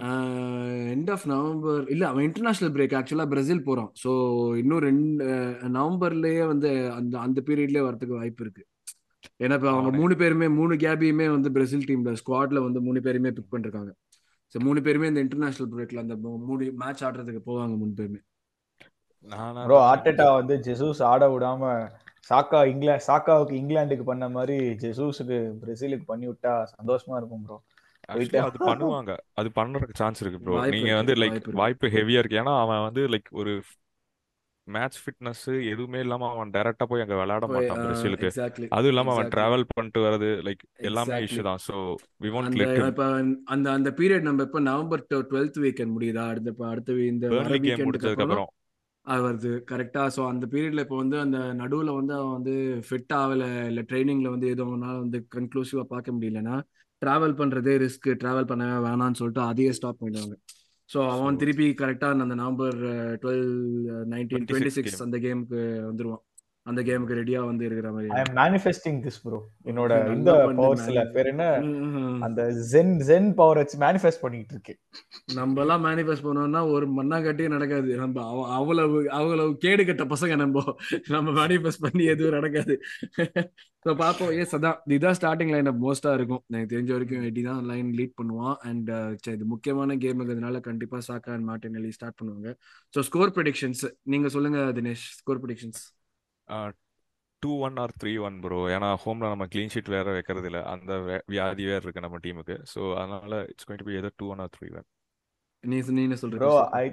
[0.93, 3.91] எண்ட் ஆஃப் நவம்பர் இல்ல அவன் இன்டர்நேஷனல் பிரேக் ஆக்சுவலா பிரேசில் போறான்.
[4.03, 4.11] ஸோ
[4.57, 5.27] இன்னும் ரெண்டு
[5.79, 8.65] நவம்பர்லயே வந்து அந்த அந்த பீரியட்லயே வரதுக்கு வாய்ப்பு இருக்கு.
[9.41, 13.53] ஏன்னா இப்போ அவங்க மூணு பேருமே மூணு கேபியுமே வந்து பிரேசில் டீம்ல ஸ்குவாட்ல வந்து மூணு பேருமே பிக்
[13.55, 13.93] பண்ணிருக்காங்க.
[14.55, 16.17] ஸோ மூணு பேருமே இந்த இன்டர்நேஷனல் பிரேக்ல அந்த
[16.49, 18.21] மூணு மேட்ச் ஆடுறதுக்கு போவாங்க மூணு பேருமே.
[19.67, 21.73] ப்ரோ ஆர்டெட்டா வந்து ஜெசூஸ் ஆட விடாம
[22.31, 27.59] சாக்கா இங்கிலாந்து சாக்காவுக்கு இங்கிலாந்துக்கு பண்ண மாதிரி ஜெசூஸுக்கு பிரேசிலுக்கு பண்ணி விட்டா சந்தோஷமா இருக்கும் ப்ரோ
[28.09, 29.13] அது பண்ணுவாங்க.
[29.41, 32.41] அது பண்றதுக்கு சான்ஸ் இருக்கு ப்ரோ நீங்க வந்து லைக் வாய்ப்பு ஹெவியா இருக்கு.
[32.43, 33.53] ஏன்னா அவன் வந்து லைக் ஒரு
[34.69, 38.29] மேட்ச் ஃபிட்னஸ் எதுவுமே இல்லாம அவன் டைரக்டா போய் அங்க விளையாட மாட்டான் பிரேசிலுக்கு.
[38.71, 41.63] அதுவும் இல்லாம அவன் டிராவல் பண்ணிட்டு வர்றது லைக் எல்லாமே இஷ்யூ தான்.
[41.67, 41.75] ஸோ
[42.21, 43.07] வி வாண்ட் லெட் இப்ப
[43.47, 46.25] அந்த அந்த பீரியட் நம்ம இப்ப நவம்பர் டுவெல்த் வீக்கெண்ட் முடியுதா?
[46.29, 48.51] அடுத்த அடுத்த இந்த வீக்கெண்டுக்கு முடிஞ்சதுக்கு அப்புறம்
[49.07, 52.55] அது வருது கரெக்டா ஸோ அந்த பீரியட்ல இப்போ வந்து அந்த நடுவுல வந்து அவன் வந்து
[52.89, 56.57] ஃபிட் ஆகல இல்ல ட்ரைனிங்ல வந்து எதுவும் அவனால வந்து கன்க்ளூசிவா பார்க்க முடியலன்னா
[57.03, 60.37] டிராவல் பண்றதே ரிஸ்க் டிராவல் பண்ண வேணாம்னு சொல்லிட்டு அதையே ஸ்டாப் பண்ணிடுவாங்க.
[60.93, 62.79] ஸோ அவன் திருப்பி கரெக்டா அந்த November
[63.23, 63.49] twelve
[64.07, 66.23] nineteen twenty six அந்த கேமுக்கு வந்துருவான்.
[66.67, 71.27] அந்த கேமுக்கு ரெடியா வந்து இருக்கிற மாதிரி I am manifesting this bro என்னோட இந்த பவர்ஸ்ல பேர்
[71.27, 71.47] என்ன?
[72.21, 74.77] அந்த ஜென் ஜென் பவர் வச்சு மேனிஃபெஸ்ட் பண்ணிட்டு இருக்கு
[75.35, 77.97] நம்ம எல்லாம் மேனிஃபெஸ்ட் பண்ணோம்னா ஒரு மண்ணாங்கட்டியும் நடக்காது.
[77.97, 80.63] நம்ம அவ- அவ்வளவு அவ்வளவு கேடு கட்ட பசங்க நம்ம.
[81.09, 82.81] நம்ம மேனிஃபெஸ்ட் பண்ணி எதுவும் நடக்காது.
[83.85, 84.31] ஸோ பார்ப்போம்.
[84.31, 84.77] ஏஸ் அதான்.
[84.85, 86.43] இதுதான் ஸ்டார்டிங் லைன் மோஸ்டா இருக்கும்.
[86.47, 88.55] எனக்கு தெரிஞ்ச வரைக்கும் எட்டி தான் லைன் லீட் பண்ணுவான்.
[88.55, 88.91] அண்ட்
[89.29, 92.49] இது முக்கியமான கேமுங்கிறதுனால கண்டிப்பா சாக்கா அண்ட் மார்டின் ஸ்டார்ட் பண்ணுவாங்க.
[92.97, 95.05] ஸோ ஸ்கோர் ப்ரெடிக்ஷன்ஸ் நீங்க சொல்லுங்க Dinesh.
[95.21, 95.83] Score predictions
[97.43, 100.93] two one or three one bro ஏன்னா ஹோம்ல நம்ம க்ளீன் ஷீட் வேற வைக்கிறது இல்ல அந்த
[101.29, 104.53] வியாதி வேற இருக்கு நம்ம டீமுக்கு ஸோ அதனால it's going to be either two one or
[104.57, 104.87] three one
[105.65, 106.85] நீ நீ என்ன சொல்ற bro I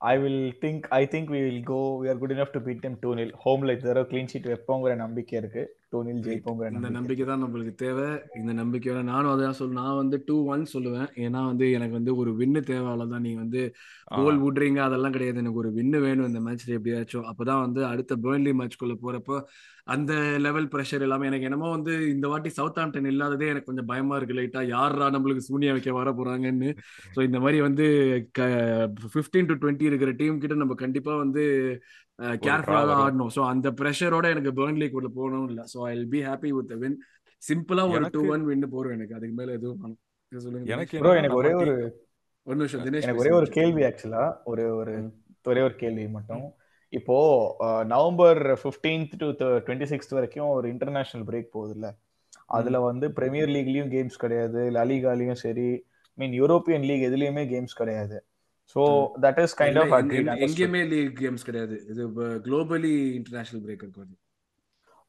[0.00, 2.98] I will think I think we will go we are good enough to beat them
[3.00, 5.64] two nil ஹோம்ல இந்த தடவை க்ளீன் ஷீட் வைப்போங்கிற நம்பிக்கை இருக்கு.
[5.92, 7.24] Two nil right ஜெயிப்போங்கிற இந்த நம்பிக்கை.
[7.24, 8.06] தான் நம்மளுக்கு தேவை.
[8.40, 11.08] இந்த நம்பிக்கையோட நானும் அதான் சொல்ல நான் வந்து டூ ஒன் சொல்லுவேன்.
[11.24, 13.62] ஏன்னா வந்து எனக்கு வந்து ஒரு வின்னு தேவை அவ்வளோதான் நீ வந்து
[14.14, 14.80] கோல் விடுறீங்க.
[14.80, 15.42] அதெல்லாம் கிடையாது.
[15.44, 17.28] எனக்கு ஒரு வின்னு வேணும் இந்த மேட்ச்ல எப்படியாச்சும்.
[17.32, 19.38] அப்பதான் வந்து அடுத்த பேர்ன்லி மேட்ச்குள்ள போறப்போ
[19.86, 20.12] அந்த
[20.44, 24.36] லெவல் ப்ரெஷர் எல்லாமே எனக்கு என்னமோ வந்து இந்த வாட்டி சவுத் ஆம்டன் இல்லாததே எனக்கு கொஞ்சம் பயமா இருக்கு.
[24.38, 26.70] லைட்டா யாரா நம்மளுக்கு சூனியா வைக்க வர போறாங்கன்னு.
[27.16, 27.86] ஸோ இந்த மாதிரி வந்து
[29.14, 31.44] ஃபிஃப்டீன் டு டுவெண்ட்டி இருக்கிற டீம் கிட்ட நம்ம கண்டிப்பா வந்து
[32.40, 33.32] கேர்ஃபுல்லாக ஆடணும்.
[33.36, 35.64] ஸோ அந்த ப்ரெஷரோட எனக்கு பேர்ன்லி கூட போகணும் இல்லை.
[35.72, 36.98] So I will be happy with win
[37.42, 39.14] சிம்பிளா ஒரு டூ ஒன் வின்னு போறோம் எனக்கு.
[39.14, 39.96] அதுக்கு மேல எதுவும்
[40.32, 41.74] சொல்லுங்க எனக்கு ஒரே ஒரு
[42.46, 44.94] ஒரு நிமிஷம் தினேஷ் எனக்கு ஒரே ஒரு கேள்வி ஆக்சுவலா ஒரு ஒரு
[45.44, 46.44] ஒரே ஒரு கேள்வி மட்டும்.
[46.92, 47.16] இப்போ
[47.84, 49.26] November 15th to
[49.66, 51.88] twenty sixth வரைக்கும் ஒரு இன்டர்நேஷனல் பிரேக் போகுதுல்ல.
[52.48, 54.60] அதுல வந்து பிரீமியர் லீக்லயும் கேம்ஸ் கிடையாது.
[54.70, 55.68] லலிகாலையும் சரி.
[56.18, 58.16] மீன் யூரோப்பியன் லீக் எதுலயுமே கேம்ஸ் கிடையாது.
[58.76, 59.22] So hmm.
[59.22, 59.92] That is kind of
[60.44, 61.76] எங்கேயுமே லீக் கேம்ஸ் கிடையாது.
[61.88, 62.02] இது
[62.46, 64.04] குளோபலி இன்டர்நேஷனல் பிரேக் இருக்கு.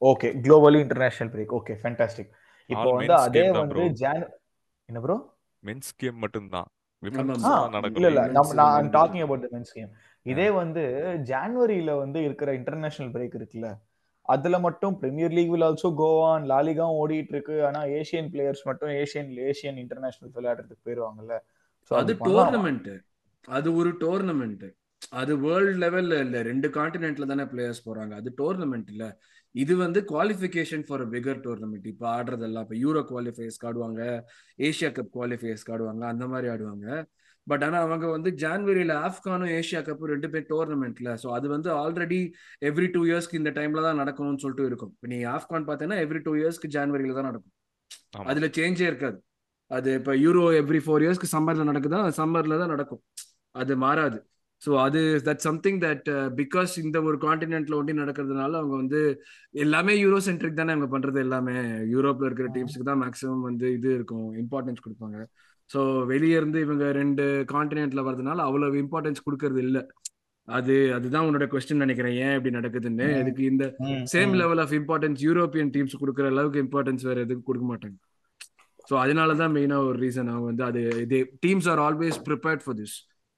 [0.02, 2.30] Okay globally international break okay fantastic
[2.70, 4.24] இப்போ வந்து அதே வந்து ஜான்
[4.88, 5.16] என்ன ப்ரோ
[5.62, 6.68] மென்ஸ் கேம் ஆமா தான்
[7.98, 9.90] இல்ல இல்ல நம்ம நான் talking about the men's game.
[10.26, 10.82] இதே வந்து
[11.30, 13.70] ஜான்வரியில வந்து இருக்கிற இன்டர்நேஷனல் பிரேக் இருக்குல்ல
[14.28, 17.54] அதுல மட்டும் Premier League will also go on லாலிகாவும் ஓடிட்டு இருக்கு.
[17.68, 21.36] ஆனா ஏசியன் பிளேயர்ஸ் மட்டும் ஏசியன் ஏசியன் இன்டர்நேஷனல் விளையாடுறதுக்கு போயிருவாங்கல்ல.
[21.90, 22.90] சோ அது டோர்னமெண்ட்
[23.48, 24.64] அது ஒரு டோர்னமெண்ட்
[25.20, 28.12] அது வேர்ல்ட் லெவல்ல இல்ல ரெண்டு கான்டினென்ட்ல தானே பிளேயர்ஸ் போறாங்க.
[28.20, 29.06] அது டோர்னமெண்ட் இல்ல.
[29.54, 34.02] இது வந்து குவாலிஃபிகேஷன் ஃபார் பிகர் டோர்னமெண்ட் இப்போ ஆடுறதெல்லாம் இப்போ யூரோ குவாலிஃபையர்ஸ்க்கு ஆடுவாங்க
[34.68, 36.86] ஏஷியா கப் குவாலிஃபையர்ஸ்க்கு ஆடுவாங்க அந்த மாதிரி ஆடுவாங்க.
[37.46, 42.20] பட் ஆனா அவங்க வந்து ஜான்வரியில ஆப்கானும் ஏஷியா கப்பும் ரெண்டு பேர் டோர்னமெண்ட்ல ஸோ அது வந்து ஆல்ரெடி
[42.68, 44.92] எவ்ரி டூ இயர்ஸ்க்கு இந்த டைம்ல தான் நடக்கணும்னு சொல்லிட்டு இருக்கும்.
[44.96, 47.54] இப்போ நீ ஆப்கான் பார்த்தேன்னா எவ்ரி டூ இயர்ஸ்க்கு ஜான்வரியில தான் நடக்கும்.
[48.30, 49.18] அதுல சேஞ்சே இருக்காது.
[49.70, 52.00] அது இப்போ யூரோ எவ்ரி ஃபோர் இயர்ஸ்க்கு சம்மர்ல நடக்குதா?
[52.20, 53.02] சம்மர்ல தான் நடக்கும்.
[53.54, 54.18] அது மாறாது.
[54.62, 56.08] ஸோ அது தட் சம்திங் தட்
[56.40, 59.00] பிகாஸ் இந்த ஒரு காண்டினென்ட்ல ஒண்டி நடக்கிறதுனால அவங்க வந்து
[59.64, 61.56] எல்லாமே யூரோ சென்ட்ரிக் தானே அவங்க பண்றது எல்லாமே.
[61.94, 65.18] யூரோப்ல இருக்கிற டீம்ஸ்க்கு தான் மேக்ஸிமம் வந்து இது இருக்கும் இம்பார்ட்டன்ஸ் கொடுப்பாங்க.
[65.70, 65.80] ஸோ
[66.12, 69.82] வெளியே இருந்து இவங்க ரெண்டு காண்டினென்ட்ல வர்றதுனால அவ்வளவு இம்பார்ட்டன்ஸ் கொடுக்கறது இல்லை.
[70.48, 72.16] அது அதுதான் உன்னோட கொஸ்டின் நினைக்கிறேன்.
[72.24, 73.06] ஏன் இப்படி நடக்குதுன்னு.
[73.20, 73.64] அதுக்கு இந்த
[74.12, 74.32] same.
[74.40, 77.96] Level of importance European teams கொடுக்குற அளவுக்கு இம்பார்ட்டன்ஸ் வேற எதுவும் கொடுக்க மாட்டாங்க.
[78.88, 82.78] ஸோ அதனால தான் மெயினாக ஒரு ரீசன் அவங்க வந்து அது இது teams are always prepared for
[82.80, 82.96] this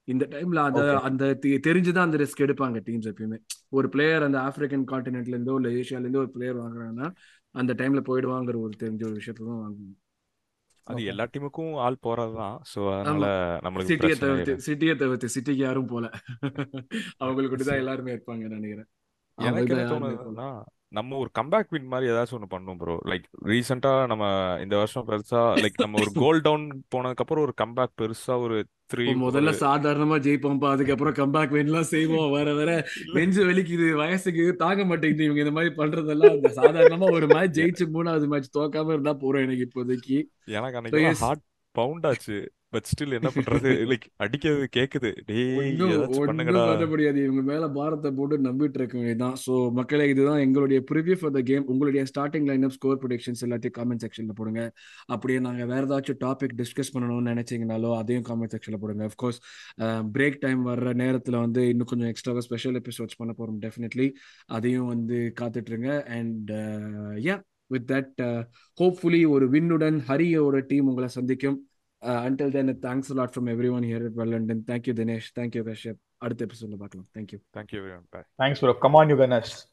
[0.09, 0.81] இந்த டைம்ல அந்த.
[1.01, 1.25] அந்த
[1.67, 3.39] தெரிஞ்சுதான் அந்த ரிஸ்க் எடுப்பாங்க டீம்ஸ் எப்பயுமே.
[3.71, 7.09] ஒரு பிளேயர் அந்த ஆப்பிரிக்கன் காண்டினென்ட்ல இருந்தோ இல்ல ஏஷியால இருந்தோ ஒரு பிளேயர் வாங்குறாங்கன்னா
[7.55, 9.95] அந்த டைம்ல போயிடுவாங்கிற ஒரு தெரிஞ்ச ஒரு விஷயத்தை தான் வாங்குவாங்க.
[10.87, 11.05] அது.
[11.05, 12.57] எல்லா டீமுக்கும் ஆள் போறதுதான்.
[12.73, 13.27] ஸோ அதனால
[13.65, 16.07] நம்மளுக்கு சிட்டியை தவிர்த்து சிட்டியை தவிர்த்து சிட்டிக்கு யாரும் போல.
[17.19, 18.89] அவங்களுக்கு தான் எல்லாருமே இருப்பாங்க நினைக்கிறேன்.
[19.39, 20.49] எனக்கு என்ன தோணுதுன்னா
[20.91, 24.25] நம்ம ஒரு கம்பேக் வின் மாதிரி ஏதாச்சும் ஒன்று பண்ணும் ப்ரோ லைக் ரீசெண்டா நம்ம
[24.61, 28.59] இந்த வருஷம் பெருசா லைக் நம்ம ஒரு கோல் டவுன் போனதுக்கு அப்புறம் ஒரு கம்பேக் பெருசா ஒரு
[28.91, 32.71] முதல்ல சாதாரணமா ஜெயிப்போம்ப்பா அதுக்கப்புறம் கம்பேக் வேணும்லாம் செய்வோம் வர வர.
[33.13, 36.37] நெஞ்சு வலிக்குது வயசுக்கு தாங்க மாட்டேங்குது இவங்க இந்த மாதிரி பண்றதெல்லாம்.
[36.55, 40.19] சாதாரணமா ஒரு மேட்ச் ஜெயிச்சு மூணாவது மேட்ச் தோக்காம இருந்தா போறோம் எனக்கு இப்போதைக்கு.
[41.01, 41.21] எனக்கு.
[41.21, 41.45] ஹார்ட்
[41.75, 42.37] பவுண்ட் ஆச்சு.
[42.75, 43.71] பட் ஸ்டில் என்ன பண்றது?
[43.91, 45.11] லைக் அடிக்கிறது கேக்குது.
[46.27, 47.21] பண்ண முடியாது.
[47.25, 51.67] இவங்க மேல பாரத்தை போட்டு நம்பிட்டு இருக்க வேண்டியதுதான் சோ மக்களே இதுதான் எங்களுடைய ப்ரிவியூ ஃபார் த கேம்
[51.67, 54.63] உங்களுடைய starting line up score predictions எல்லாத்தையும் காமெண்ட் செக்ஷன்ல போடுங்க.
[55.07, 59.09] அப்படியே நாங்க வேற ஏதாச்சும் டாபிக் டிஸ்கஸ் பண்ணணும்னு நினைச்சீங்கனாலோ அதையும் காமெண்ட் செக்ஷன்ல போடுங்க.
[59.11, 59.41] அஃப்கோர்ஸ்
[60.19, 64.09] பிரேக் டைம் வர்ற நேரத்துல வந்து இன்னும் கொஞ்சம் எக்ஸ்ட்ராவா ஸ்பெஷல் எபிசோட்ஸ் பண்ண போறோம் டெஃபினெட்லி
[64.47, 65.91] அதையும் வந்து காத்துட்ருங்க.
[66.19, 66.51] And
[67.29, 68.21] yeah with that
[68.81, 71.59] hopefully ஒரு வின்னுடன் ஹரியோட டீம் உங்களை சந்திக்கும்.
[72.05, 74.29] Uh, until then thanks a lot from everyone here at well
[74.67, 75.31] thank you dinesh.
[75.35, 75.97] Thank you kashyap.
[77.15, 77.41] thank you.
[77.55, 78.05] Thank you everyone.
[78.13, 78.25] Bye.
[78.37, 78.75] Thanks bro.
[78.75, 79.67] Come on you guys.